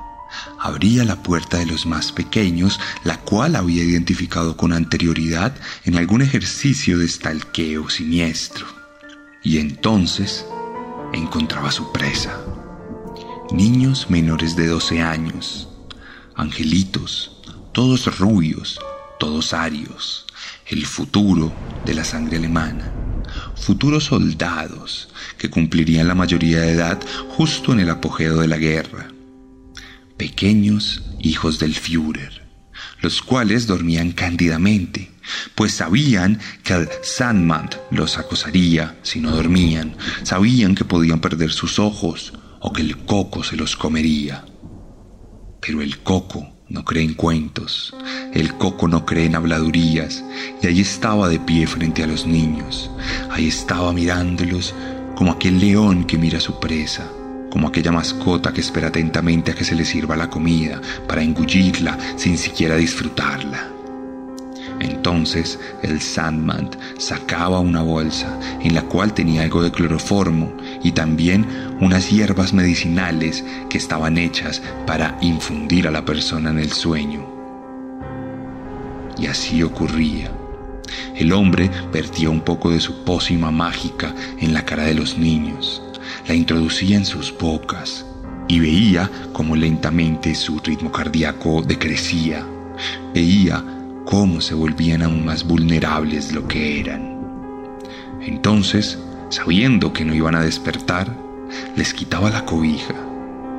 Abría 0.60 1.03
la 1.03 1.22
puerta 1.24 1.58
de 1.58 1.65
los 1.65 1.86
más 1.86 2.12
pequeños, 2.12 2.79
la 3.03 3.20
cual 3.20 3.56
había 3.56 3.84
identificado 3.84 4.58
con 4.58 4.74
anterioridad 4.74 5.56
en 5.86 5.98
algún 5.98 6.22
ejercicio 6.22 6.98
de 6.98 7.06
estalqueo 7.06 7.89
siniestro. 7.89 8.76
Y 9.48 9.60
entonces 9.60 10.46
encontraba 11.13 11.72
su 11.72 11.94
presa. 11.94 12.38
Niños 13.54 14.10
menores 14.10 14.58
de 14.58 14.68
12 14.68 15.01
años, 15.01 15.70
angelitos, 16.36 17.42
todos 17.72 18.20
rubios, 18.20 18.77
todos 19.22 19.54
arios, 19.54 20.25
el 20.66 20.86
futuro 20.86 21.54
de 21.86 21.94
la 21.94 22.04
sangre 22.04 22.36
alemana, 22.36 22.92
futuros 23.56 24.04
soldados 24.04 25.08
que 25.38 25.50
cumplirían 25.50 26.10
la 26.10 26.16
mayoría 26.16 26.60
de 26.60 26.74
edad 26.74 27.00
justo 27.30 27.72
en 27.72 27.80
el 27.80 27.89
apogeo 27.89 28.42
de 28.42 28.50
la 28.50 28.58
guerra, 28.58 29.13
pequeños 30.18 31.04
hijos 31.20 31.58
del 31.58 31.74
Führer, 31.74 32.46
los 33.00 33.22
cuales 33.22 33.66
dormían 33.66 34.12
cándidamente, 34.12 35.10
pues 35.55 35.74
sabían 35.74 36.39
que 36.63 36.74
el 36.74 36.89
Sandman 37.03 37.69
los 37.91 38.17
acosaría 38.17 38.98
si 39.01 39.19
no 39.19 39.31
dormían, 39.31 39.96
sabían 40.24 40.75
que 40.75 40.86
podían 40.86 41.19
perder 41.19 41.51
sus 41.51 41.79
ojos 41.79 42.34
o 42.60 42.74
que 42.74 42.81
el 42.81 42.98
coco 42.98 43.43
se 43.43 43.55
los 43.55 43.75
comería. 43.75 44.46
Pero 45.62 45.81
el 45.81 46.00
coco 46.00 46.48
no 46.69 46.84
cree 46.84 47.03
en 47.03 47.13
cuentos, 47.13 47.96
el 48.34 48.55
coco 48.55 48.88
no 48.88 49.05
cree 49.05 49.25
en 49.25 49.36
habladurías, 49.36 50.24
y 50.62 50.67
ahí 50.67 50.81
estaba 50.81 51.29
de 51.29 51.39
pie 51.39 51.65
frente 51.65 52.03
a 52.03 52.07
los 52.07 52.25
niños, 52.25 52.91
ahí 53.29 53.48
estaba 53.48 53.93
mirándolos 53.93 54.74
como 55.15 55.31
aquel 55.31 55.60
león 55.60 56.05
que 56.05 56.17
mira 56.17 56.38
a 56.38 56.41
su 56.41 56.60
presa, 56.60 57.07
como 57.50 57.69
aquella 57.69 57.91
mascota 57.91 58.53
que 58.53 58.62
espera 58.62 58.89
atentamente 58.89 59.51
a 59.51 59.55
que 59.55 59.63
se 59.63 59.75
le 59.75 59.86
sirva 59.86 60.15
la 60.15 60.29
comida 60.29 60.81
para 61.07 61.24
engullirla 61.24 61.98
sin 62.17 62.38
siquiera 62.38 62.75
disfrutarla. 62.75 63.76
Entonces 64.89 65.60
el 65.84 66.00
Sandman 66.01 66.70
sacaba 66.98 67.60
una 67.60 67.82
bolsa 67.82 68.39
en 68.62 68.74
la 68.74 68.84
cual 68.84 69.13
tenía 69.13 69.44
algo 69.44 69.62
de 69.62 69.72
cloroformo 69.72 70.56
y 70.82 70.94
también 70.94 71.46
unas 71.82 72.10
hierbas 72.10 72.53
medicinales 72.53 73.44
que 73.70 73.77
estaban 73.77 74.17
hechas 74.17 74.62
para 74.86 75.17
infundir 75.22 75.88
a 75.88 75.91
la 75.91 76.06
persona 76.06 76.51
en 76.51 76.60
el 76.60 76.72
sueño. 76.72 77.25
Y 79.17 79.27
así 79.27 79.62
ocurría. 79.62 80.32
El 81.15 81.34
hombre 81.34 81.70
vertía 81.91 82.29
un 82.29 82.41
poco 82.41 82.70
de 82.70 82.79
su 82.79 83.04
pócima 83.04 83.52
mágica 83.52 84.15
en 84.39 84.54
la 84.54 84.63
cara 84.63 84.84
de 84.84 84.93
los 84.93 85.17
niños, 85.17 85.82
la 86.28 86.34
introducía 86.34 86.95
en 86.95 87.06
sus 87.06 87.38
bocas 87.38 88.06
y 88.47 88.60
veía 88.60 89.10
cómo 89.34 89.56
lentamente 89.56 90.34
su 90.34 90.60
ritmo 90.60 90.91
cardíaco 90.91 91.62
decrecía. 91.62 92.45
Veía 93.13 93.77
cómo 94.08 94.39
se 94.39 94.56
volvían 94.56 95.04
aún 95.04 95.26
más 95.26 95.43
vulnerables 95.43 96.32
lo 96.32 96.48
que 96.48 96.80
eran. 96.80 97.20
Entonces, 98.22 98.98
sabiendo 99.28 99.91
que 99.91 100.06
no 100.06 100.15
iban 100.15 100.34
a 100.34 100.41
despertar, 100.41 101.13
les 101.76 101.93
quitaba 101.93 102.30
la 102.30 102.46
cobija 102.46 102.96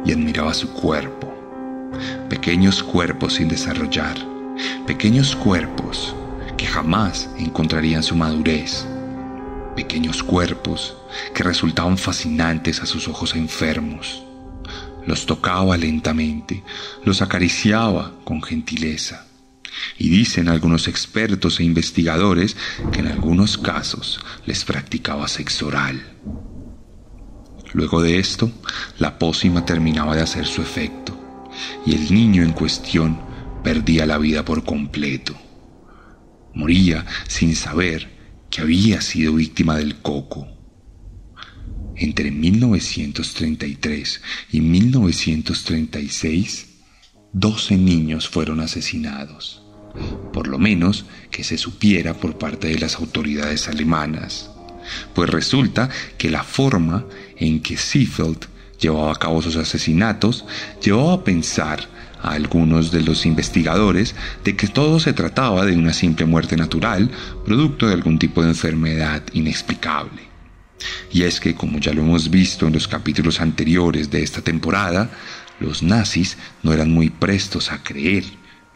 y 0.07 0.13
admiraba 0.13 0.55
su 0.55 0.73
cuerpo. 0.73 1.35
Pequeños 2.31 2.83
cuerpos 2.83 3.35
sin 3.35 3.49
desarrollar, 3.49 4.17
pequeños 4.87 5.37
cuerpos 5.37 6.17
que 6.57 6.65
jamás 6.65 7.29
encontrarían 7.37 8.03
su 8.03 8.17
madurez, 8.17 8.87
pequeños 9.77 10.23
cuerpos 10.23 10.97
que 11.35 11.43
resultaban 11.43 11.99
fascinantes 11.99 12.81
a 12.81 12.87
sus 12.87 13.07
ojos 13.07 13.35
enfermos. 13.37 14.25
Los 15.07 15.27
tocaba 15.27 15.77
lentamente, 15.77 16.63
los 17.05 17.21
acariciaba 17.21 18.13
con 18.25 18.43
gentileza 18.43 19.28
y 19.99 20.09
dicen 20.09 20.49
algunos 20.49 20.89
expertos 20.89 21.61
e 21.61 21.65
investigadores 21.65 22.57
que 22.93 23.01
en 23.01 23.09
algunos 23.09 23.59
casos 23.59 24.21
les 24.47 24.65
practicaba 24.65 25.29
sexo 25.29 25.69
oral. 25.69 26.03
Luego 27.73 28.03
de 28.03 28.19
esto, 28.19 28.51
la 28.99 29.19
pócima 29.19 29.65
terminaba 29.65 30.17
de 30.17 30.23
hacer 30.23 30.47
su 30.47 30.63
efecto 30.63 31.17
y 31.85 31.95
el 31.95 32.13
niño 32.13 32.43
en 32.43 32.53
cuestión 32.53 33.21
perdía 33.63 34.07
la 34.07 34.19
vida 34.19 34.45
por 34.45 34.65
completo. 34.65 35.37
Moría 36.55 37.07
sin 37.29 37.55
saber 37.55 38.19
que 38.51 38.63
había 38.63 39.01
sido 39.01 39.35
víctima 39.35 39.77
del 39.77 40.01
coco. 40.01 40.49
Entre 41.97 42.31
1933 42.31 44.23
y 44.53 44.61
1936, 44.61 46.69
12 47.33 47.77
niños 47.77 48.29
fueron 48.29 48.61
asesinados, 48.61 49.65
por 50.33 50.49
lo 50.49 50.59
menos 50.59 51.05
que 51.31 51.45
se 51.45 51.59
supiera 51.59 52.15
por 52.15 52.39
parte 52.39 52.69
de 52.69 52.79
las 52.79 52.97
autoridades 52.97 53.69
alemanas, 53.69 54.51
pues 55.15 55.31
resulta 55.31 55.89
que 56.17 56.31
la 56.31 56.45
forma 56.45 57.05
en 57.37 57.61
que 57.61 57.77
Seefeld 57.77 58.47
llevaba 58.81 59.13
a 59.13 59.17
cabo 59.17 59.43
sus 59.43 59.57
asesinatos 59.57 60.45
llevaba 60.83 61.15
a 61.15 61.25
pensar 61.25 61.89
a 62.23 62.33
algunos 62.33 62.91
de 62.91 63.03
los 63.03 63.27
investigadores 63.27 64.15
de 64.45 64.57
que 64.57 64.69
todo 64.69 64.99
se 65.01 65.13
trataba 65.13 65.65
de 65.65 65.77
una 65.77 65.93
simple 65.93 66.27
muerte 66.27 66.57
natural, 66.57 67.11
producto 67.45 67.87
de 67.87 67.95
algún 67.95 68.19
tipo 68.19 68.43
de 68.43 68.49
enfermedad 68.49 69.23
inexplicable. 69.33 70.23
Y 71.13 71.23
es 71.23 71.41
que, 71.41 71.55
como 71.55 71.79
ya 71.79 71.93
lo 71.93 72.03
hemos 72.03 72.31
visto 72.31 72.67
en 72.67 72.73
los 72.73 72.89
capítulos 72.89 73.41
anteriores 73.41 74.11
de 74.11 74.23
esta 74.23 74.43
temporada, 74.43 75.11
los 75.61 75.83
nazis 75.83 76.39
no 76.63 76.73
eran 76.73 76.91
muy 76.91 77.11
prestos 77.11 77.73
a 77.73 77.83
creer 77.83 78.25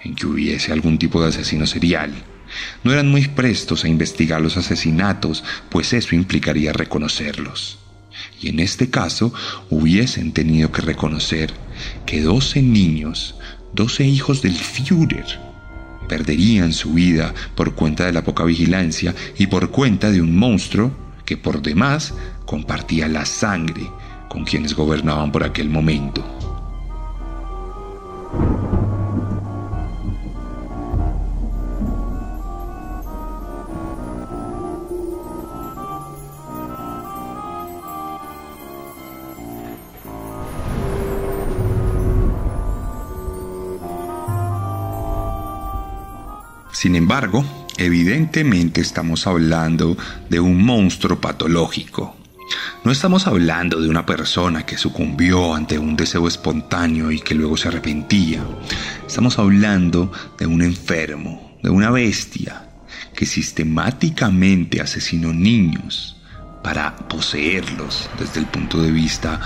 en 0.05 0.15
que 0.15 0.27
hubiese 0.27 0.73
algún 0.73 0.99
tipo 0.99 1.23
de 1.23 1.29
asesino 1.29 1.67
serial. 1.67 2.12
No 2.85 2.93
eran 2.93 3.11
muy 3.11 3.29
prestos 3.29 3.85
a 3.85 3.88
investigar 3.88 4.41
los 4.41 4.57
asesinatos, 4.57 5.43
pues 5.71 5.93
eso 5.93 6.15
implicaría 6.15 6.73
reconocerlos. 6.73 7.79
Y 8.41 8.49
en 8.49 8.61
este 8.61 8.91
caso 8.91 9.33
hubiesen 9.71 10.33
tenido 10.33 10.71
que 10.71 10.83
reconocer 10.83 11.53
que 12.07 12.21
12 12.21 12.62
niños, 12.62 13.37
12 13.75 14.05
hijos 14.05 14.43
del 14.43 14.55
Führer, 14.55 15.41
perderían 16.09 16.73
su 16.73 16.93
vida 16.93 17.33
por 17.55 17.75
cuenta 17.75 18.05
de 18.05 18.12
la 18.12 18.23
poca 18.23 18.45
vigilancia 18.45 19.15
y 19.38 19.47
por 19.47 19.71
cuenta 19.71 20.11
de 20.11 20.21
un 20.21 20.37
monstruo 20.37 20.93
que 21.25 21.37
por 21.37 21.62
demás 21.62 22.12
compartía 22.45 23.09
la 23.09 23.25
sangre 23.25 23.91
con 24.29 24.45
quienes 24.45 24.75
gobernaban 24.75 25.33
por 25.33 25.45
aquel 25.45 25.69
momento. 25.69 26.23
Sin 46.73 46.97
embargo, 46.97 47.45
evidentemente 47.77 48.81
estamos 48.81 49.27
hablando 49.27 49.97
de 50.31 50.41
un 50.41 50.65
monstruo 50.65 51.21
patológico. 51.21 52.17
No 52.83 52.91
estamos 52.91 53.27
hablando 53.27 53.81
de 53.81 53.89
una 53.89 54.07
persona 54.07 54.65
que 54.65 54.79
sucumbió 54.79 55.55
ante 55.55 55.79
un 55.79 55.97
deseo 55.97 56.27
espontáneo 56.27 57.11
y 57.11 57.21
que 57.21 57.35
luego 57.35 57.59
se 57.59 57.69
arrepentía. 57.69 58.43
Estamos 59.07 59.39
hablando 59.39 60.11
de 60.39 60.47
un 60.47 60.63
enfermo, 60.63 61.59
de 61.63 61.71
una 61.71 61.91
bestia 61.91 62.71
que 63.15 63.27
sistemáticamente 63.27 64.81
asesinó 64.81 65.33
niños 65.33 66.17
para 66.65 66.97
poseerlos 66.97 68.09
desde 68.19 68.41
el 68.41 68.47
punto 68.47 68.83
de 68.83 68.91
vista 68.91 69.41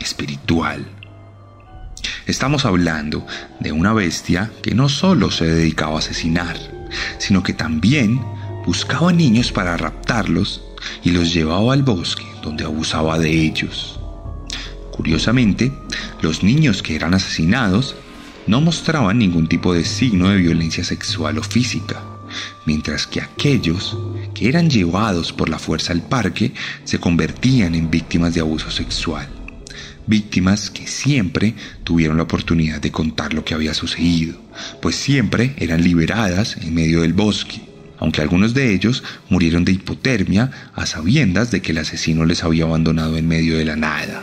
espiritual. 0.00 0.84
Estamos 2.26 2.64
hablando 2.64 3.24
de 3.60 3.70
una 3.70 3.92
bestia 3.92 4.50
que 4.60 4.74
no 4.74 4.88
solo 4.88 5.30
se 5.30 5.44
dedicaba 5.44 5.94
a 5.94 5.98
asesinar, 6.00 6.56
sino 7.18 7.44
que 7.44 7.52
también 7.52 8.20
buscaba 8.66 9.12
niños 9.12 9.52
para 9.52 9.76
raptarlos 9.76 10.60
y 11.04 11.10
los 11.12 11.32
llevaba 11.32 11.72
al 11.72 11.84
bosque 11.84 12.26
donde 12.42 12.64
abusaba 12.64 13.16
de 13.20 13.30
ellos. 13.30 14.00
Curiosamente, 14.90 15.72
los 16.20 16.42
niños 16.42 16.82
que 16.82 16.96
eran 16.96 17.14
asesinados 17.14 17.94
no 18.48 18.60
mostraban 18.60 19.18
ningún 19.18 19.46
tipo 19.46 19.72
de 19.72 19.84
signo 19.84 20.28
de 20.30 20.38
violencia 20.38 20.82
sexual 20.82 21.38
o 21.38 21.44
física, 21.44 22.02
mientras 22.64 23.06
que 23.06 23.20
aquellos 23.20 23.96
que 24.34 24.48
eran 24.48 24.68
llevados 24.68 25.32
por 25.32 25.48
la 25.48 25.60
fuerza 25.60 25.92
al 25.92 26.02
parque 26.02 26.52
se 26.82 26.98
convertían 26.98 27.76
en 27.76 27.88
víctimas 27.88 28.34
de 28.34 28.40
abuso 28.40 28.72
sexual. 28.72 29.35
Víctimas 30.06 30.70
que 30.70 30.86
siempre 30.86 31.54
tuvieron 31.82 32.16
la 32.16 32.22
oportunidad 32.22 32.80
de 32.80 32.92
contar 32.92 33.34
lo 33.34 33.44
que 33.44 33.54
había 33.54 33.74
sucedido, 33.74 34.40
pues 34.80 34.94
siempre 34.94 35.54
eran 35.58 35.82
liberadas 35.82 36.56
en 36.58 36.74
medio 36.74 37.02
del 37.02 37.12
bosque, 37.12 37.60
aunque 37.98 38.20
algunos 38.20 38.54
de 38.54 38.72
ellos 38.72 39.02
murieron 39.28 39.64
de 39.64 39.72
hipotermia 39.72 40.50
a 40.74 40.86
sabiendas 40.86 41.50
de 41.50 41.60
que 41.60 41.72
el 41.72 41.78
asesino 41.78 42.24
les 42.24 42.44
había 42.44 42.64
abandonado 42.64 43.16
en 43.16 43.26
medio 43.26 43.58
de 43.58 43.64
la 43.64 43.76
nada. 43.76 44.22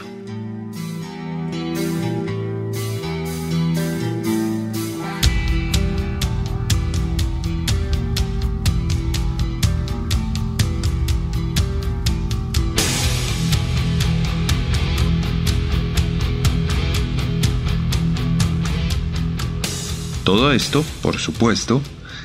Todo 20.23 20.53
esto, 20.53 20.85
por 21.01 21.17
supuesto, 21.17 21.81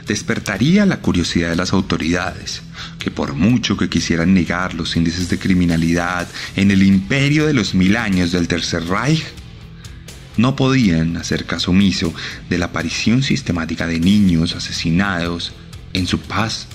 despertaría 0.07 0.87
la 0.87 1.01
curiosidad 1.01 1.51
de 1.51 1.57
las 1.57 1.73
autoridades, 1.73 2.63
que 2.99 3.11
por 3.11 3.35
mucho 3.35 3.77
que 3.77 3.89
quisieran 3.89 4.35
negar 4.35 4.75
los 4.75 4.97
índices 4.97 5.29
de 5.29 5.39
criminalidad 5.39 6.29
en 6.55 6.71
el 6.71 6.85
imperio 6.85 7.47
de 7.47 7.55
los 7.55 7.75
mil 7.75 7.97
años 7.97 8.31
del 8.31 8.47
Tercer 8.47 8.85
Reich, 8.87 9.25
no 10.37 10.55
podían 10.55 11.17
hacer 11.17 11.45
caso 11.45 11.73
omiso 11.73 12.15
de 12.49 12.59
la 12.59 12.67
aparición 12.67 13.25
sistemática 13.25 13.89
de 13.89 13.99
niños 13.99 14.55
asesinados 14.55 15.53
en 15.93 16.07
su 16.07 16.21
paz 16.21 16.69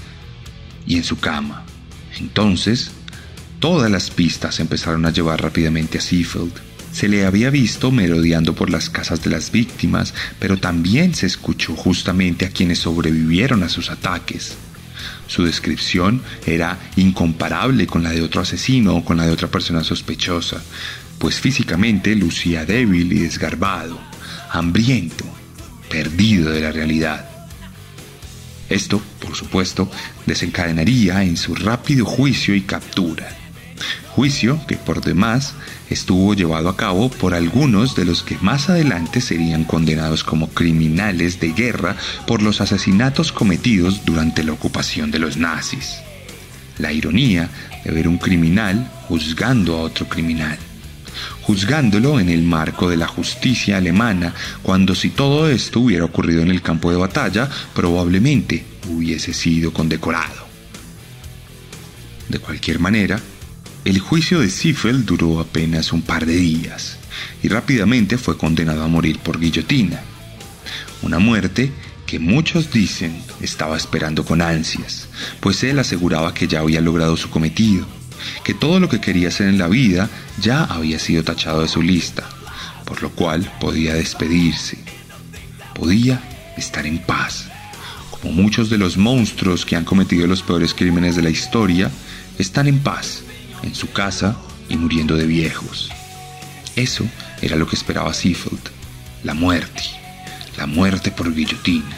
y 0.85 0.97
en 0.97 1.05
su 1.05 1.19
cama. 1.19 1.63
Entonces, 2.19 2.91
todas 3.59 3.89
las 3.89 4.11
pistas 4.11 4.59
empezaron 4.59 5.05
a 5.05 5.11
llevar 5.11 5.41
rápidamente 5.41 5.97
a 5.97 6.01
Seafield 6.01 6.72
se 6.93 7.09
le 7.09 7.25
había 7.25 7.49
visto 7.49 7.91
merodeando 7.91 8.53
por 8.53 8.69
las 8.69 8.89
casas 8.89 9.21
de 9.23 9.31
las 9.31 9.51
víctimas, 9.51 10.13
pero 10.39 10.57
también 10.57 11.15
se 11.15 11.25
escuchó 11.25 11.75
justamente 11.75 12.45
a 12.45 12.49
quienes 12.49 12.79
sobrevivieron 12.79 13.63
a 13.63 13.69
sus 13.69 13.89
ataques. 13.89 14.55
Su 15.27 15.43
descripción 15.43 16.21
era 16.45 16.77
incomparable 16.95 17.87
con 17.87 18.03
la 18.03 18.11
de 18.11 18.21
otro 18.21 18.41
asesino 18.41 18.95
o 18.95 19.03
con 19.03 19.17
la 19.17 19.25
de 19.25 19.31
otra 19.31 19.47
persona 19.47 19.83
sospechosa, 19.83 20.63
pues 21.17 21.39
físicamente 21.39 22.15
lucía 22.15 22.63
débil 22.65 23.11
y 23.11 23.19
desgarbado, 23.19 23.99
hambriento, 24.51 25.25
perdido 25.89 26.51
de 26.51 26.61
la 26.61 26.71
realidad. 26.71 27.27
Esto, 28.69 29.01
por 29.19 29.35
supuesto, 29.35 29.89
desencadenaría 30.27 31.23
en 31.23 31.37
su 31.37 31.55
rápido 31.55 32.05
juicio 32.05 32.53
y 32.55 32.61
captura. 32.61 33.42
Juicio 34.15 34.59
que 34.67 34.77
por 34.77 35.01
demás 35.01 35.53
estuvo 35.89 36.33
llevado 36.33 36.69
a 36.69 36.77
cabo 36.77 37.09
por 37.09 37.33
algunos 37.33 37.95
de 37.95 38.05
los 38.05 38.23
que 38.23 38.37
más 38.41 38.69
adelante 38.69 39.21
serían 39.21 39.63
condenados 39.63 40.23
como 40.23 40.49
criminales 40.49 41.39
de 41.39 41.51
guerra 41.53 41.95
por 42.27 42.41
los 42.41 42.61
asesinatos 42.61 43.31
cometidos 43.31 44.05
durante 44.05 44.43
la 44.43 44.53
ocupación 44.53 45.11
de 45.11 45.19
los 45.19 45.37
nazis. 45.37 45.95
La 46.77 46.91
ironía 46.91 47.49
de 47.83 47.91
ver 47.91 48.07
un 48.07 48.17
criminal 48.17 48.89
juzgando 49.07 49.77
a 49.77 49.81
otro 49.81 50.07
criminal, 50.07 50.57
juzgándolo 51.41 52.19
en 52.19 52.29
el 52.29 52.41
marco 52.43 52.89
de 52.89 52.97
la 52.97 53.07
justicia 53.07 53.77
alemana, 53.77 54.33
cuando 54.61 54.95
si 54.95 55.09
todo 55.09 55.49
esto 55.49 55.81
hubiera 55.81 56.05
ocurrido 56.05 56.41
en 56.41 56.51
el 56.51 56.61
campo 56.61 56.91
de 56.91 56.97
batalla, 56.97 57.49
probablemente 57.73 58.63
hubiese 58.89 59.33
sido 59.33 59.71
condecorado. 59.71 60.43
De 62.29 62.39
cualquier 62.39 62.79
manera, 62.79 63.19
el 63.85 63.99
juicio 63.99 64.39
de 64.39 64.49
Ziffel 64.49 65.05
duró 65.05 65.41
apenas 65.41 65.91
un 65.91 66.01
par 66.01 66.25
de 66.25 66.37
días 66.37 66.97
y 67.41 67.49
rápidamente 67.49 68.17
fue 68.17 68.37
condenado 68.37 68.81
a 68.81 68.87
morir 68.87 69.19
por 69.19 69.39
guillotina. 69.39 69.99
Una 71.01 71.19
muerte 71.19 71.69
que 72.05 72.17
muchos 72.17 72.71
dicen 72.71 73.21
estaba 73.41 73.75
esperando 73.75 74.23
con 74.23 74.41
ansias, 74.41 75.09
pues 75.41 75.63
él 75.63 75.79
aseguraba 75.79 76.33
que 76.33 76.47
ya 76.47 76.61
había 76.61 76.79
logrado 76.79 77.17
su 77.17 77.29
cometido, 77.29 77.85
que 78.45 78.53
todo 78.53 78.79
lo 78.79 78.87
que 78.87 79.01
quería 79.01 79.27
hacer 79.27 79.49
en 79.49 79.57
la 79.57 79.67
vida 79.67 80.09
ya 80.39 80.63
había 80.63 80.97
sido 80.97 81.23
tachado 81.23 81.61
de 81.61 81.67
su 81.67 81.81
lista, 81.81 82.23
por 82.85 83.01
lo 83.01 83.09
cual 83.09 83.51
podía 83.59 83.95
despedirse, 83.95 84.77
podía 85.75 86.21
estar 86.55 86.85
en 86.85 86.99
paz. 86.99 87.49
Como 88.11 88.31
muchos 88.31 88.69
de 88.69 88.77
los 88.77 88.95
monstruos 88.95 89.65
que 89.65 89.75
han 89.75 89.83
cometido 89.83 90.25
los 90.25 90.41
peores 90.41 90.73
crímenes 90.73 91.17
de 91.17 91.23
la 91.23 91.29
historia, 91.29 91.91
están 92.39 92.67
en 92.67 92.79
paz 92.79 93.22
en 93.63 93.75
su 93.75 93.91
casa 93.91 94.37
y 94.69 94.77
muriendo 94.77 95.17
de 95.17 95.25
viejos. 95.25 95.89
Eso 96.75 97.05
era 97.41 97.55
lo 97.55 97.67
que 97.67 97.75
esperaba 97.75 98.13
Seafield, 98.13 98.69
la 99.23 99.33
muerte, 99.33 99.83
la 100.57 100.65
muerte 100.65 101.11
por 101.11 101.33
guillotina, 101.33 101.97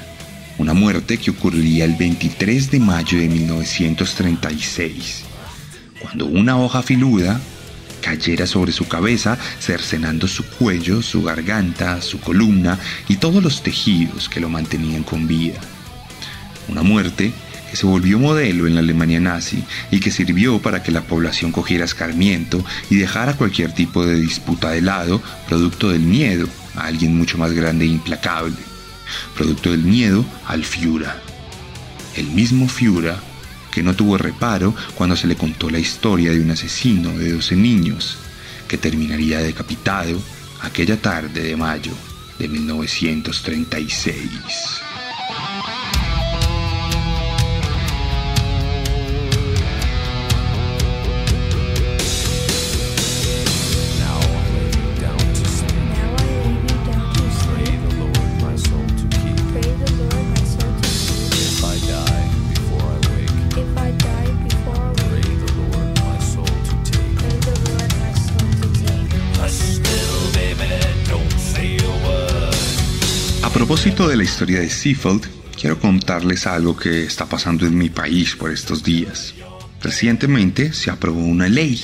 una 0.57 0.73
muerte 0.73 1.17
que 1.17 1.31
ocurriría 1.31 1.85
el 1.85 1.95
23 1.95 2.71
de 2.71 2.79
mayo 2.79 3.17
de 3.17 3.27
1936, 3.27 5.23
cuando 5.99 6.25
una 6.25 6.57
hoja 6.57 6.81
filuda 6.81 7.39
cayera 8.01 8.45
sobre 8.45 8.71
su 8.71 8.87
cabeza, 8.87 9.37
cercenando 9.59 10.27
su 10.27 10.45
cuello, 10.45 11.01
su 11.01 11.23
garganta, 11.23 12.01
su 12.01 12.19
columna 12.19 12.77
y 13.07 13.15
todos 13.15 13.43
los 13.43 13.63
tejidos 13.63 14.29
que 14.29 14.39
lo 14.39 14.47
mantenían 14.47 15.03
con 15.03 15.27
vida. 15.27 15.59
Una 16.67 16.83
muerte 16.83 17.33
se 17.75 17.85
volvió 17.85 18.19
modelo 18.19 18.67
en 18.67 18.75
la 18.75 18.81
Alemania 18.81 19.19
nazi 19.19 19.63
y 19.91 19.99
que 19.99 20.11
sirvió 20.11 20.59
para 20.59 20.83
que 20.83 20.91
la 20.91 21.01
población 21.01 21.51
cogiera 21.51 21.85
escarmiento 21.85 22.63
y 22.89 22.95
dejara 22.95 23.35
cualquier 23.35 23.73
tipo 23.73 24.05
de 24.05 24.15
disputa 24.15 24.71
de 24.71 24.81
lado, 24.81 25.21
producto 25.47 25.89
del 25.89 26.01
miedo 26.01 26.47
a 26.75 26.85
alguien 26.85 27.17
mucho 27.17 27.37
más 27.37 27.53
grande 27.53 27.85
e 27.85 27.89
implacable, 27.89 28.55
producto 29.35 29.71
del 29.71 29.83
miedo 29.83 30.25
al 30.45 30.63
Führer. 30.63 31.23
El 32.15 32.27
mismo 32.27 32.67
Führer 32.67 33.15
que 33.75 33.83
no 33.83 33.93
tuvo 33.93 34.17
reparo 34.17 34.73
cuando 34.95 35.15
se 35.17 35.27
le 35.27 35.35
contó 35.35 35.69
la 35.69 35.79
historia 35.79 36.31
de 36.31 36.39
un 36.39 36.49
asesino 36.49 37.11
de 37.11 37.33
12 37.33 37.57
niños 37.57 38.17
que 38.69 38.77
terminaría 38.77 39.39
decapitado 39.39 40.17
aquella 40.61 41.01
tarde 41.01 41.43
de 41.43 41.57
mayo 41.57 41.91
de 42.39 42.47
1936. 42.47 44.84
De 74.07 74.17
la 74.17 74.23
historia 74.23 74.59
de 74.59 74.69
Seafield, 74.69 75.25
quiero 75.59 75.79
contarles 75.79 76.45
algo 76.45 76.77
que 76.77 77.03
está 77.03 77.25
pasando 77.25 77.65
en 77.65 77.75
mi 77.75 77.89
país 77.89 78.35
por 78.35 78.51
estos 78.51 78.83
días. 78.83 79.33
Recientemente 79.81 80.73
se 80.73 80.91
aprobó 80.91 81.21
una 81.21 81.47
ley, 81.47 81.83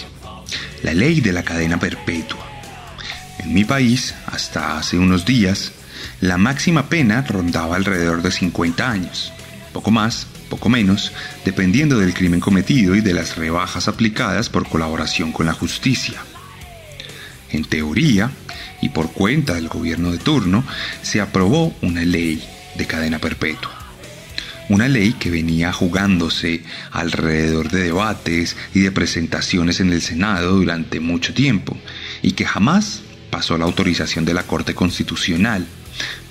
la 0.83 0.93
ley 0.93 1.21
de 1.21 1.33
la 1.33 1.43
cadena 1.43 1.79
perpetua. 1.79 2.45
En 3.39 3.53
mi 3.53 3.65
país, 3.65 4.13
hasta 4.27 4.77
hace 4.77 4.99
unos 4.99 5.25
días, 5.25 5.71
la 6.19 6.37
máxima 6.37 6.89
pena 6.89 7.23
rondaba 7.23 7.75
alrededor 7.75 8.21
de 8.21 8.31
50 8.31 8.91
años, 8.91 9.33
poco 9.73 9.89
más, 9.89 10.27
poco 10.49 10.69
menos, 10.69 11.11
dependiendo 11.43 11.97
del 11.97 12.13
crimen 12.13 12.39
cometido 12.39 12.95
y 12.95 13.01
de 13.01 13.13
las 13.13 13.35
rebajas 13.35 13.87
aplicadas 13.87 14.49
por 14.49 14.67
colaboración 14.67 15.31
con 15.31 15.47
la 15.47 15.53
justicia. 15.53 16.21
En 17.51 17.65
teoría, 17.65 18.31
y 18.81 18.89
por 18.89 19.11
cuenta 19.11 19.53
del 19.53 19.67
gobierno 19.67 20.11
de 20.11 20.17
turno, 20.17 20.63
se 21.01 21.21
aprobó 21.21 21.75
una 21.81 22.03
ley 22.03 22.43
de 22.75 22.85
cadena 22.87 23.19
perpetua. 23.19 23.77
Una 24.69 24.87
ley 24.87 25.13
que 25.13 25.29
venía 25.29 25.73
jugándose 25.73 26.63
alrededor 26.91 27.69
de 27.69 27.83
debates 27.83 28.55
y 28.73 28.79
de 28.79 28.91
presentaciones 28.91 29.81
en 29.81 29.91
el 29.91 30.01
Senado 30.01 30.55
durante 30.55 30.99
mucho 31.01 31.33
tiempo 31.33 31.77
y 32.21 32.31
que 32.31 32.45
jamás 32.45 33.01
pasó 33.29 33.57
la 33.57 33.65
autorización 33.65 34.23
de 34.23 34.33
la 34.33 34.43
Corte 34.43 34.73
Constitucional, 34.73 35.65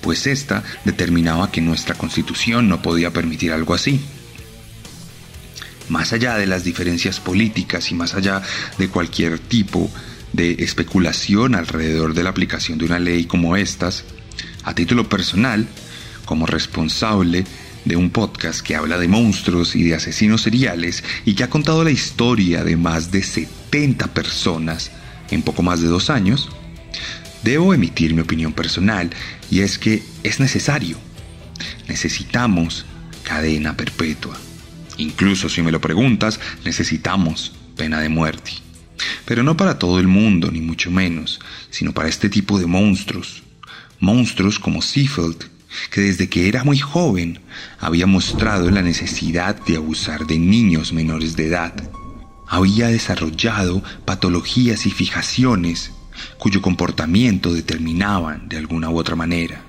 pues 0.01 0.25
ésta 0.25 0.63
determinaba 0.85 1.51
que 1.51 1.61
nuestra 1.61 1.95
Constitución 1.95 2.67
no 2.67 2.81
podía 2.81 3.11
permitir 3.11 3.51
algo 3.51 3.73
así. 3.75 3.99
Más 5.89 6.13
allá 6.13 6.37
de 6.37 6.47
las 6.47 6.63
diferencias 6.63 7.19
políticas 7.19 7.91
y 7.91 7.95
más 7.95 8.15
allá 8.15 8.41
de 8.77 8.89
cualquier 8.89 9.39
tipo 9.39 9.91
de 10.33 10.63
especulación 10.63 11.55
alrededor 11.55 12.13
de 12.13 12.23
la 12.23 12.29
aplicación 12.29 12.77
de 12.77 12.85
una 12.85 12.99
ley 12.99 13.25
como 13.25 13.55
estas, 13.55 14.03
a 14.63 14.73
título 14.73 15.09
personal, 15.09 15.67
como 16.25 16.45
responsable 16.45 17.45
de 17.85 17.95
un 17.95 18.09
podcast 18.11 18.61
que 18.61 18.75
habla 18.75 18.97
de 18.97 19.07
monstruos 19.07 19.75
y 19.75 19.83
de 19.83 19.95
asesinos 19.95 20.41
seriales 20.41 21.03
y 21.25 21.33
que 21.33 21.43
ha 21.43 21.49
contado 21.49 21.83
la 21.83 21.91
historia 21.91 22.63
de 22.63 22.77
más 22.77 23.11
de 23.11 23.23
70 23.23 24.07
personas 24.13 24.91
en 25.31 25.41
poco 25.41 25.63
más 25.63 25.81
de 25.81 25.87
dos 25.87 26.09
años, 26.09 26.49
debo 27.43 27.73
emitir 27.73 28.13
mi 28.13 28.21
opinión 28.21 28.53
personal 28.53 29.09
y 29.49 29.61
es 29.61 29.77
que 29.77 30.03
es 30.23 30.39
necesario. 30.39 30.97
Necesitamos 31.87 32.85
cadena 33.23 33.75
perpetua. 33.75 34.37
Incluso 34.97 35.49
si 35.49 35.61
me 35.61 35.71
lo 35.71 35.81
preguntas, 35.81 36.39
necesitamos 36.63 37.53
pena 37.75 37.99
de 37.99 38.09
muerte. 38.09 38.51
Pero 39.25 39.43
no 39.43 39.57
para 39.57 39.79
todo 39.79 39.99
el 39.99 40.07
mundo, 40.07 40.51
ni 40.51 40.61
mucho 40.61 40.91
menos, 40.91 41.39
sino 41.69 41.93
para 41.93 42.09
este 42.09 42.29
tipo 42.29 42.59
de 42.59 42.65
monstruos. 42.65 43.43
Monstruos 43.99 44.59
como 44.59 44.81
Seafeld, 44.81 45.45
que 45.89 46.01
desde 46.01 46.29
que 46.29 46.47
era 46.47 46.63
muy 46.63 46.79
joven 46.79 47.39
había 47.79 48.07
mostrado 48.07 48.69
la 48.69 48.81
necesidad 48.81 49.55
de 49.65 49.77
abusar 49.77 50.25
de 50.25 50.37
niños 50.37 50.93
menores 50.93 51.35
de 51.35 51.47
edad. 51.47 51.73
Había 52.47 52.87
desarrollado 52.87 53.81
patologías 54.05 54.85
y 54.85 54.91
fijaciones 54.91 55.91
cuyo 56.37 56.61
comportamiento 56.61 57.53
determinaban 57.53 58.49
de 58.49 58.57
alguna 58.57 58.89
u 58.89 58.97
otra 58.97 59.15
manera. 59.15 59.63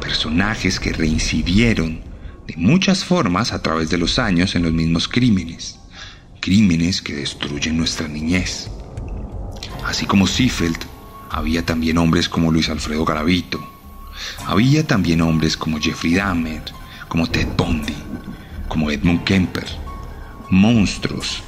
Personajes 0.00 0.80
que 0.80 0.92
reincidieron 0.92 2.02
de 2.46 2.56
muchas 2.56 3.04
formas 3.04 3.52
a 3.52 3.62
través 3.62 3.88
de 3.90 3.98
los 3.98 4.18
años 4.18 4.54
en 4.54 4.62
los 4.64 4.72
mismos 4.72 5.08
crímenes, 5.08 5.78
crímenes 6.44 7.00
que 7.00 7.14
destruyen 7.14 7.78
nuestra 7.78 8.06
niñez. 8.06 8.68
Así 9.82 10.04
como 10.04 10.26
Seafeld, 10.26 10.76
había 11.30 11.64
también 11.64 11.96
hombres 11.96 12.28
como 12.28 12.52
Luis 12.52 12.68
Alfredo 12.68 13.02
Garavito, 13.06 13.66
había 14.44 14.86
también 14.86 15.22
hombres 15.22 15.56
como 15.56 15.80
Jeffrey 15.80 16.12
Dahmer, 16.12 16.62
como 17.08 17.26
Ted 17.30 17.48
Bundy, 17.56 17.96
como 18.68 18.90
Edmund 18.90 19.24
Kemper, 19.24 19.64
monstruos 20.50 21.42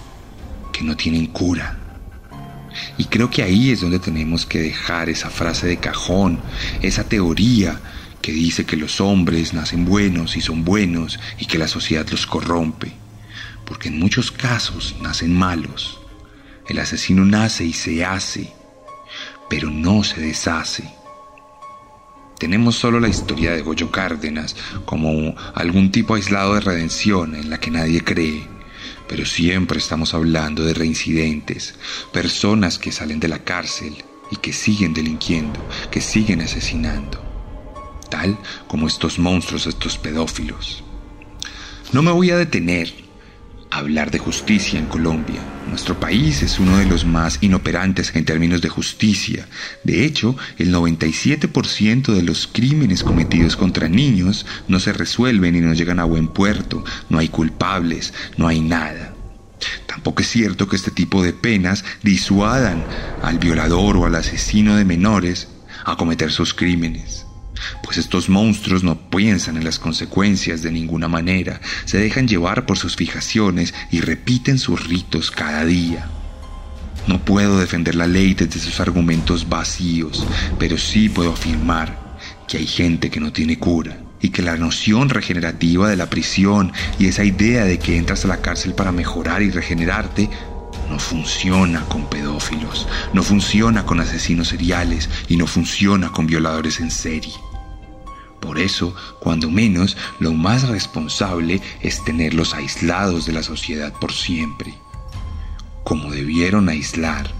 que 0.72 0.82
no 0.82 0.96
tienen 0.96 1.26
cura. 1.26 1.78
Y 2.96 3.04
creo 3.04 3.28
que 3.28 3.42
ahí 3.42 3.72
es 3.72 3.82
donde 3.82 3.98
tenemos 3.98 4.46
que 4.46 4.60
dejar 4.60 5.10
esa 5.10 5.28
frase 5.28 5.66
de 5.66 5.76
cajón, 5.76 6.40
esa 6.80 7.04
teoría 7.04 7.82
que 8.22 8.32
dice 8.32 8.64
que 8.64 8.78
los 8.78 9.02
hombres 9.02 9.52
nacen 9.52 9.84
buenos 9.84 10.38
y 10.38 10.40
son 10.40 10.64
buenos 10.64 11.20
y 11.38 11.44
que 11.44 11.58
la 11.58 11.68
sociedad 11.68 12.08
los 12.08 12.26
corrompe. 12.26 13.05
Porque 13.66 13.88
en 13.88 13.98
muchos 13.98 14.32
casos 14.32 14.96
nacen 15.02 15.36
malos. 15.36 16.00
El 16.68 16.78
asesino 16.78 17.24
nace 17.24 17.64
y 17.64 17.72
se 17.72 18.04
hace, 18.04 18.52
pero 19.48 19.70
no 19.70 20.02
se 20.02 20.20
deshace. 20.20 20.84
Tenemos 22.38 22.76
solo 22.76 23.00
la 23.00 23.08
historia 23.08 23.52
de 23.52 23.62
Goyo 23.62 23.90
Cárdenas 23.90 24.56
como 24.84 25.34
algún 25.54 25.90
tipo 25.90 26.14
aislado 26.14 26.54
de 26.54 26.60
redención 26.60 27.34
en 27.34 27.48
la 27.48 27.58
que 27.58 27.70
nadie 27.70 28.04
cree, 28.04 28.46
pero 29.08 29.24
siempre 29.24 29.78
estamos 29.78 30.12
hablando 30.12 30.62
de 30.62 30.74
reincidentes, 30.74 31.76
personas 32.12 32.78
que 32.78 32.92
salen 32.92 33.20
de 33.20 33.28
la 33.28 33.38
cárcel 33.38 33.94
y 34.30 34.36
que 34.36 34.52
siguen 34.52 34.92
delinquiendo, 34.92 35.58
que 35.90 36.02
siguen 36.02 36.42
asesinando, 36.42 37.22
tal 38.10 38.36
como 38.66 38.86
estos 38.86 39.18
monstruos, 39.18 39.66
estos 39.66 39.96
pedófilos. 39.96 40.84
No 41.92 42.02
me 42.02 42.10
voy 42.10 42.30
a 42.30 42.36
detener 42.36 43.05
hablar 43.70 44.10
de 44.10 44.18
justicia 44.18 44.78
en 44.78 44.86
Colombia. 44.86 45.40
Nuestro 45.68 45.98
país 45.98 46.42
es 46.42 46.58
uno 46.58 46.78
de 46.78 46.86
los 46.86 47.04
más 47.04 47.38
inoperantes 47.42 48.14
en 48.14 48.24
términos 48.24 48.62
de 48.62 48.68
justicia. 48.68 49.48
De 49.84 50.04
hecho, 50.04 50.36
el 50.58 50.72
97% 50.72 52.14
de 52.14 52.22
los 52.22 52.46
crímenes 52.46 53.02
cometidos 53.02 53.56
contra 53.56 53.88
niños 53.88 54.46
no 54.68 54.80
se 54.80 54.92
resuelven 54.92 55.56
y 55.56 55.60
no 55.60 55.74
llegan 55.74 56.00
a 56.00 56.04
buen 56.04 56.28
puerto. 56.28 56.84
No 57.08 57.18
hay 57.18 57.28
culpables, 57.28 58.14
no 58.36 58.48
hay 58.48 58.60
nada. 58.60 59.14
Tampoco 59.86 60.22
es 60.22 60.28
cierto 60.28 60.68
que 60.68 60.76
este 60.76 60.90
tipo 60.90 61.22
de 61.22 61.32
penas 61.32 61.84
disuadan 62.02 62.84
al 63.22 63.38
violador 63.38 63.96
o 63.96 64.06
al 64.06 64.14
asesino 64.14 64.76
de 64.76 64.84
menores 64.84 65.48
a 65.84 65.96
cometer 65.96 66.30
sus 66.30 66.54
crímenes 66.54 67.25
pues 67.82 67.98
estos 67.98 68.28
monstruos 68.28 68.82
no 68.82 69.10
piensan 69.10 69.56
en 69.56 69.64
las 69.64 69.78
consecuencias 69.78 70.62
de 70.62 70.70
ninguna 70.70 71.08
manera, 71.08 71.60
se 71.84 71.98
dejan 71.98 72.28
llevar 72.28 72.66
por 72.66 72.78
sus 72.78 72.96
fijaciones 72.96 73.74
y 73.90 74.00
repiten 74.00 74.58
sus 74.58 74.86
ritos 74.86 75.30
cada 75.30 75.64
día. 75.64 76.08
No 77.06 77.24
puedo 77.24 77.58
defender 77.58 77.94
la 77.94 78.06
ley 78.06 78.34
desde 78.34 78.58
sus 78.58 78.80
argumentos 78.80 79.48
vacíos, 79.48 80.26
pero 80.58 80.76
sí 80.76 81.08
puedo 81.08 81.32
afirmar 81.32 82.18
que 82.48 82.58
hay 82.58 82.66
gente 82.66 83.10
que 83.10 83.20
no 83.20 83.32
tiene 83.32 83.58
cura 83.58 83.98
y 84.20 84.30
que 84.30 84.42
la 84.42 84.56
noción 84.56 85.08
regenerativa 85.08 85.88
de 85.88 85.96
la 85.96 86.10
prisión 86.10 86.72
y 86.98 87.06
esa 87.06 87.24
idea 87.24 87.64
de 87.64 87.78
que 87.78 87.96
entras 87.96 88.24
a 88.24 88.28
la 88.28 88.40
cárcel 88.40 88.74
para 88.74 88.92
mejorar 88.92 89.42
y 89.42 89.50
regenerarte 89.50 90.28
no 90.90 90.98
funciona 90.98 91.84
con 91.88 92.08
pedófilos, 92.08 92.86
no 93.12 93.22
funciona 93.22 93.84
con 93.84 94.00
asesinos 94.00 94.48
seriales 94.48 95.08
y 95.28 95.36
no 95.36 95.46
funciona 95.46 96.10
con 96.10 96.26
violadores 96.26 96.80
en 96.80 96.90
serie. 96.90 97.32
Por 98.40 98.58
eso, 98.58 98.94
cuando 99.20 99.50
menos, 99.50 99.96
lo 100.18 100.32
más 100.32 100.68
responsable 100.68 101.60
es 101.80 102.04
tenerlos 102.04 102.54
aislados 102.54 103.26
de 103.26 103.32
la 103.32 103.42
sociedad 103.42 103.92
por 103.92 104.12
siempre, 104.12 104.74
como 105.84 106.10
debieron 106.10 106.68
aislar 106.68 107.30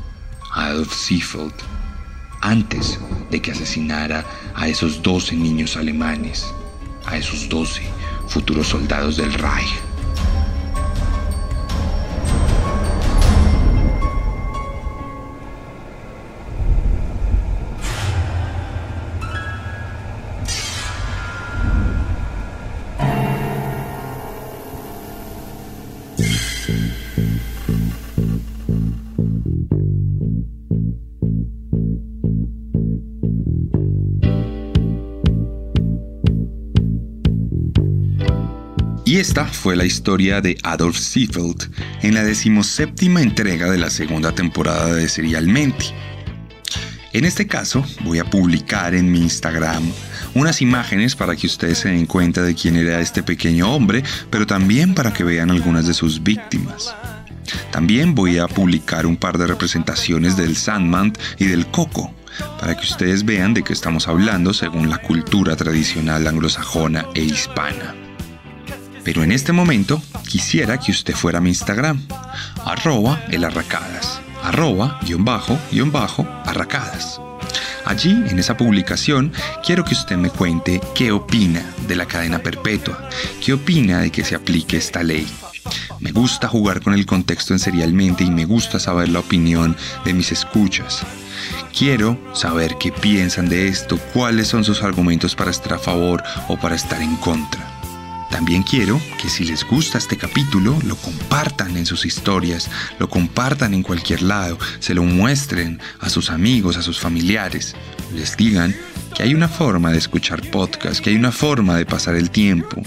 a 0.53 0.67
Adolf 0.67 0.95
Seefeld 0.95 1.55
antes 2.41 2.99
de 3.31 3.41
que 3.41 3.53
asesinara 3.53 4.25
a 4.55 4.69
esos 4.69 5.03
12 5.03 5.37
niños 5.37 5.77
alemanes, 5.77 6.47
a 7.07 7.17
esos 7.17 7.49
12 7.49 7.83
futuros 8.29 8.69
soldados 8.69 9.17
del 9.17 9.33
Reich. 9.33 9.86
Y 39.07 39.19
esta 39.19 39.47
fue 39.47 39.77
la 39.77 39.85
historia 39.85 40.41
de 40.41 40.59
Adolf 40.65 40.99
Seefeld 40.99 41.71
en 42.03 42.15
la 42.15 42.25
decimoséptima 42.25 43.23
entrega 43.23 43.71
de 43.71 43.79
la 43.79 43.89
segunda 43.89 44.33
temporada 44.33 44.93
de 44.93 45.09
Serialmente. 45.09 45.95
En 47.13 47.25
este 47.25 47.47
caso, 47.47 47.87
voy 48.03 48.19
a 48.19 48.25
publicar 48.25 48.97
en 48.97 49.13
mi 49.13 49.21
Instagram 49.21 49.85
unas 50.35 50.61
imágenes 50.61 51.15
para 51.15 51.37
que 51.37 51.47
ustedes 51.47 51.79
se 51.79 51.91
den 51.91 52.07
cuenta 52.07 52.43
de 52.43 52.57
quién 52.57 52.75
era 52.75 52.99
este 52.99 53.23
pequeño 53.23 53.73
hombre, 53.73 54.03
pero 54.29 54.45
también 54.45 54.93
para 54.93 55.13
que 55.13 55.23
vean 55.23 55.53
algunas 55.53 55.87
de 55.87 55.95
sus 55.95 56.25
víctimas. 56.25 56.93
También 57.71 58.13
voy 58.13 58.39
a 58.39 58.49
publicar 58.49 59.07
un 59.07 59.17
par 59.17 59.39
de 59.39 59.47
representaciones 59.47 60.37
del 60.37 60.57
Sandman 60.57 61.13
y 61.39 61.45
del 61.45 61.69
Coco, 61.69 62.13
para 62.59 62.77
que 62.77 62.83
ustedes 62.83 63.25
vean 63.25 63.55
de 63.55 63.63
qué 63.63 63.73
estamos 63.73 64.09
hablando 64.09 64.53
según 64.53 64.91
la 64.91 64.99
cultura 64.99 65.55
tradicional 65.55 66.27
anglosajona 66.27 67.07
e 67.15 67.23
hispana. 67.23 68.06
Pero 69.07 69.23
en 69.23 69.31
este 69.31 69.53
momento 69.53 70.03
quisiera 70.29 70.79
que 70.79 70.91
usted 70.91 71.15
fuera 71.15 71.39
a 71.39 71.41
mi 71.41 71.51
Instagram, 71.51 72.03
arroba 72.65 73.25
elarracadas, 73.31 74.21
arroba 74.43 74.99
guion 75.05 75.25
bajo 75.25 75.57
guion 75.71 75.93
bajo 75.93 76.27
arracadas. 76.45 77.21
Allí, 77.85 78.11
en 78.11 78.41
esa 78.41 78.57
publicación, 78.57 79.33
quiero 79.65 79.85
que 79.85 79.95
usted 79.95 80.17
me 80.17 80.31
cuente 80.31 80.81
qué 80.97 81.13
opina 81.13 81.65
de 81.87 81.95
la 81.95 82.07
cadena 82.07 82.41
perpetua, 82.41 83.09
qué 83.41 83.53
opina 83.53 84.01
de 84.01 84.11
que 84.11 84.25
se 84.25 84.35
aplique 84.35 84.77
esta 84.77 85.05
ley. 85.05 85.25
Me 86.01 86.11
gusta 86.11 86.49
jugar 86.49 86.81
con 86.81 86.93
el 86.93 87.07
contexto 87.07 87.53
en 87.53 87.61
serialmente 87.61 88.25
y 88.25 88.31
me 88.33 88.45
gusta 88.45 88.81
saber 88.81 89.11
la 89.11 89.21
opinión 89.21 89.77
de 90.05 90.15
mis 90.15 90.33
escuchas. 90.33 91.03
Quiero 91.73 92.19
saber 92.35 92.75
qué 92.81 92.91
piensan 92.91 93.49
de 93.49 93.69
esto, 93.69 94.01
cuáles 94.13 94.49
son 94.49 94.65
sus 94.65 94.83
argumentos 94.83 95.37
para 95.37 95.53
estar 95.53 95.75
a 95.75 95.79
favor 95.79 96.25
o 96.49 96.57
para 96.57 96.75
estar 96.75 97.01
en 97.01 97.15
contra. 97.19 97.66
También 98.37 98.65
quiero 98.65 99.01
que 99.19 99.31
si 99.31 99.47
les 99.47 99.65
gusta 99.65 99.97
este 99.97 100.19
capítulo, 100.19 100.79
lo 100.85 100.97
compartan 100.97 101.75
en 101.79 101.87
sus 101.87 102.05
historias, 102.05 102.71
lo 102.99 103.09
compartan 103.09 103.73
en 103.73 103.83
cualquier 103.83 104.21
lado, 104.21 104.59
se 104.79 104.93
lo 104.93 105.05
muestren 105.05 105.81
a 106.01 106.11
sus 106.11 106.29
amigos, 106.29 106.77
a 106.77 106.83
sus 106.83 107.01
familiares, 107.01 107.75
les 108.15 108.37
digan 108.37 108.77
que 109.17 109.23
hay 109.23 109.35
una 109.35 109.49
forma 109.49 109.93
de 109.93 109.97
escuchar 109.97 110.43
podcast, 110.51 111.01
que 111.01 111.09
hay 111.09 111.17
una 111.17 111.33
forma 111.33 111.79
de 111.79 111.87
pasar 111.87 112.17
el 112.17 112.31
tiempo, 112.31 112.83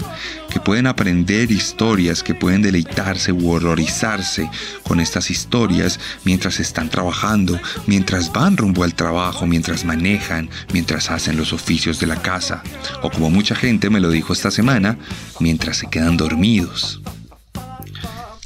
que 0.48 0.60
pueden 0.60 0.86
aprender 0.86 1.50
historias, 1.50 2.22
que 2.22 2.36
pueden 2.36 2.62
deleitarse 2.62 3.32
u 3.32 3.50
horrorizarse 3.50 4.48
con 4.84 5.00
estas 5.00 5.28
historias 5.28 5.98
mientras 6.24 6.60
están 6.60 6.88
trabajando, 6.88 7.58
mientras 7.88 8.32
van 8.32 8.56
rumbo 8.56 8.84
al 8.84 8.94
trabajo, 8.94 9.44
mientras 9.44 9.84
manejan, 9.84 10.48
mientras 10.72 11.10
hacen 11.10 11.36
los 11.36 11.52
oficios 11.52 11.98
de 11.98 12.06
la 12.06 12.22
casa, 12.22 12.62
o 13.02 13.10
como 13.10 13.28
mucha 13.28 13.56
gente 13.56 13.90
me 13.90 13.98
lo 13.98 14.08
dijo 14.08 14.32
esta 14.32 14.52
semana, 14.52 14.98
mientras 15.40 15.78
se 15.78 15.90
quedan 15.90 16.16
dormidos. 16.16 17.02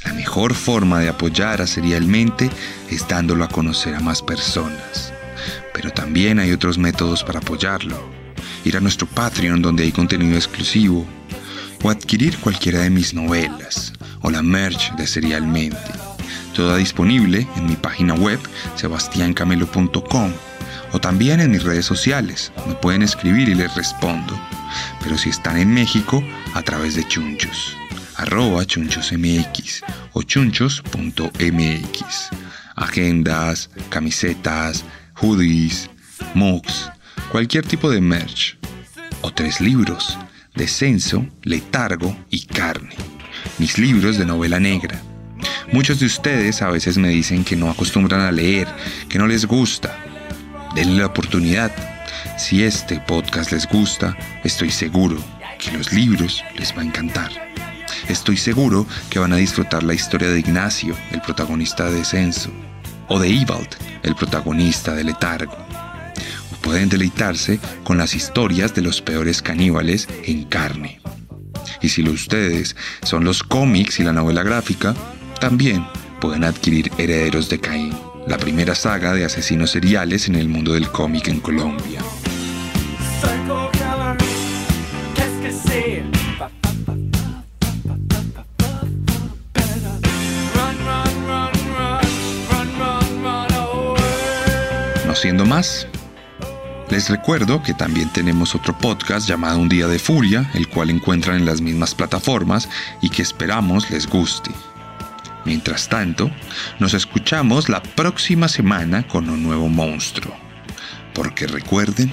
La 0.06 0.14
mejor 0.14 0.54
forma 0.54 1.00
de 1.00 1.10
apoyar 1.10 1.60
a 1.60 1.66
Serialmente 1.66 2.48
es 2.90 3.06
dándolo 3.06 3.44
a 3.44 3.48
conocer 3.48 3.94
a 3.94 4.00
más 4.00 4.22
personas. 4.22 5.03
Pero 5.74 5.90
también 5.90 6.38
hay 6.38 6.52
otros 6.52 6.78
métodos 6.78 7.22
para 7.22 7.40
apoyarlo. 7.40 8.02
Ir 8.64 8.78
a 8.78 8.80
nuestro 8.80 9.06
Patreon 9.06 9.60
donde 9.60 9.82
hay 9.82 9.92
contenido 9.92 10.36
exclusivo. 10.36 11.04
O 11.82 11.90
adquirir 11.90 12.38
cualquiera 12.38 12.80
de 12.80 12.90
mis 12.90 13.12
novelas. 13.12 13.92
O 14.22 14.30
la 14.30 14.40
merch 14.40 14.94
de 14.94 15.06
Serialmente. 15.06 15.76
Toda 16.54 16.78
disponible 16.78 17.46
en 17.56 17.66
mi 17.66 17.76
página 17.76 18.14
web 18.14 18.38
sebastiancamelo.com. 18.76 20.32
O 20.92 21.00
también 21.00 21.40
en 21.40 21.50
mis 21.50 21.64
redes 21.64 21.84
sociales. 21.84 22.52
Me 22.66 22.74
pueden 22.74 23.02
escribir 23.02 23.48
y 23.48 23.54
les 23.54 23.74
respondo. 23.74 24.40
Pero 25.02 25.18
si 25.18 25.30
están 25.30 25.58
en 25.58 25.74
México, 25.74 26.22
a 26.54 26.62
través 26.62 26.94
de 26.94 27.06
Chunchos. 27.06 27.76
Arroba 28.16 28.64
chunchosmx 28.64 29.82
o 30.12 30.22
chunchos.mx. 30.22 32.30
Agendas, 32.76 33.70
camisetas, 33.90 34.84
hoodies, 35.20 35.90
mugs, 36.34 36.90
cualquier 37.30 37.64
tipo 37.64 37.90
de 37.90 38.00
merch. 38.00 38.56
O 39.22 39.30
tres 39.32 39.60
libros, 39.60 40.18
Descenso, 40.54 41.26
Letargo 41.42 42.16
y 42.30 42.44
Carne. 42.44 42.94
Mis 43.58 43.78
libros 43.78 44.18
de 44.18 44.26
novela 44.26 44.60
negra. 44.60 45.00
Muchos 45.72 46.00
de 46.00 46.06
ustedes 46.06 46.62
a 46.62 46.68
veces 46.68 46.98
me 46.98 47.08
dicen 47.08 47.44
que 47.44 47.56
no 47.56 47.70
acostumbran 47.70 48.20
a 48.20 48.32
leer, 48.32 48.68
que 49.08 49.18
no 49.18 49.26
les 49.26 49.46
gusta. 49.46 49.96
Denle 50.74 51.00
la 51.00 51.06
oportunidad. 51.06 51.72
Si 52.38 52.62
este 52.62 53.00
podcast 53.00 53.52
les 53.52 53.66
gusta, 53.68 54.16
estoy 54.42 54.70
seguro 54.70 55.16
que 55.58 55.72
los 55.72 55.92
libros 55.92 56.44
les 56.56 56.76
va 56.76 56.82
a 56.82 56.84
encantar. 56.84 57.30
Estoy 58.08 58.36
seguro 58.36 58.86
que 59.08 59.18
van 59.18 59.32
a 59.32 59.36
disfrutar 59.36 59.82
la 59.82 59.94
historia 59.94 60.28
de 60.28 60.40
Ignacio, 60.40 60.94
el 61.10 61.22
protagonista 61.22 61.86
de 61.86 61.98
Descenso, 61.98 62.50
o 63.08 63.18
de 63.18 63.28
Evald, 63.28 63.68
el 64.02 64.14
protagonista 64.14 64.94
de 64.94 65.04
Letargo. 65.04 65.56
O 66.52 66.56
pueden 66.62 66.88
deleitarse 66.88 67.58
con 67.82 67.98
las 67.98 68.14
historias 68.14 68.74
de 68.74 68.82
los 68.82 69.00
peores 69.00 69.42
caníbales 69.42 70.08
en 70.24 70.44
carne. 70.44 71.00
Y 71.80 71.88
si 71.88 72.02
ustedes 72.08 72.76
son 73.02 73.24
los 73.24 73.42
cómics 73.42 74.00
y 74.00 74.04
la 74.04 74.12
novela 74.12 74.42
gráfica, 74.42 74.94
también 75.40 75.86
pueden 76.20 76.44
adquirir 76.44 76.90
Herederos 76.96 77.48
de 77.48 77.60
Caín, 77.60 77.94
la 78.26 78.38
primera 78.38 78.74
saga 78.74 79.12
de 79.12 79.24
asesinos 79.24 79.70
seriales 79.72 80.28
en 80.28 80.36
el 80.36 80.48
mundo 80.48 80.72
del 80.72 80.88
cómic 80.88 81.28
en 81.28 81.40
Colombia. 81.40 82.00
Más, 95.32 95.86
les 96.90 97.08
recuerdo 97.08 97.62
que 97.62 97.72
también 97.72 98.10
tenemos 98.12 98.54
otro 98.54 98.76
podcast 98.76 99.26
llamado 99.26 99.58
Un 99.58 99.70
Día 99.70 99.88
de 99.88 99.98
Furia, 99.98 100.50
el 100.52 100.68
cual 100.68 100.90
encuentran 100.90 101.36
en 101.36 101.46
las 101.46 101.62
mismas 101.62 101.94
plataformas 101.94 102.68
y 103.00 103.08
que 103.08 103.22
esperamos 103.22 103.90
les 103.90 104.06
guste. 104.06 104.50
Mientras 105.46 105.88
tanto, 105.88 106.30
nos 106.78 106.92
escuchamos 106.92 107.70
la 107.70 107.82
próxima 107.82 108.48
semana 108.48 109.06
con 109.08 109.30
un 109.30 109.42
nuevo 109.42 109.68
monstruo. 109.68 110.36
Porque 111.14 111.46
recuerden 111.46 112.12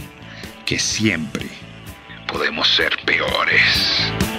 que 0.65 0.80
siempre 0.80 1.50
podemos 2.28 2.69
ser 2.69 2.97
peores. 3.06 4.31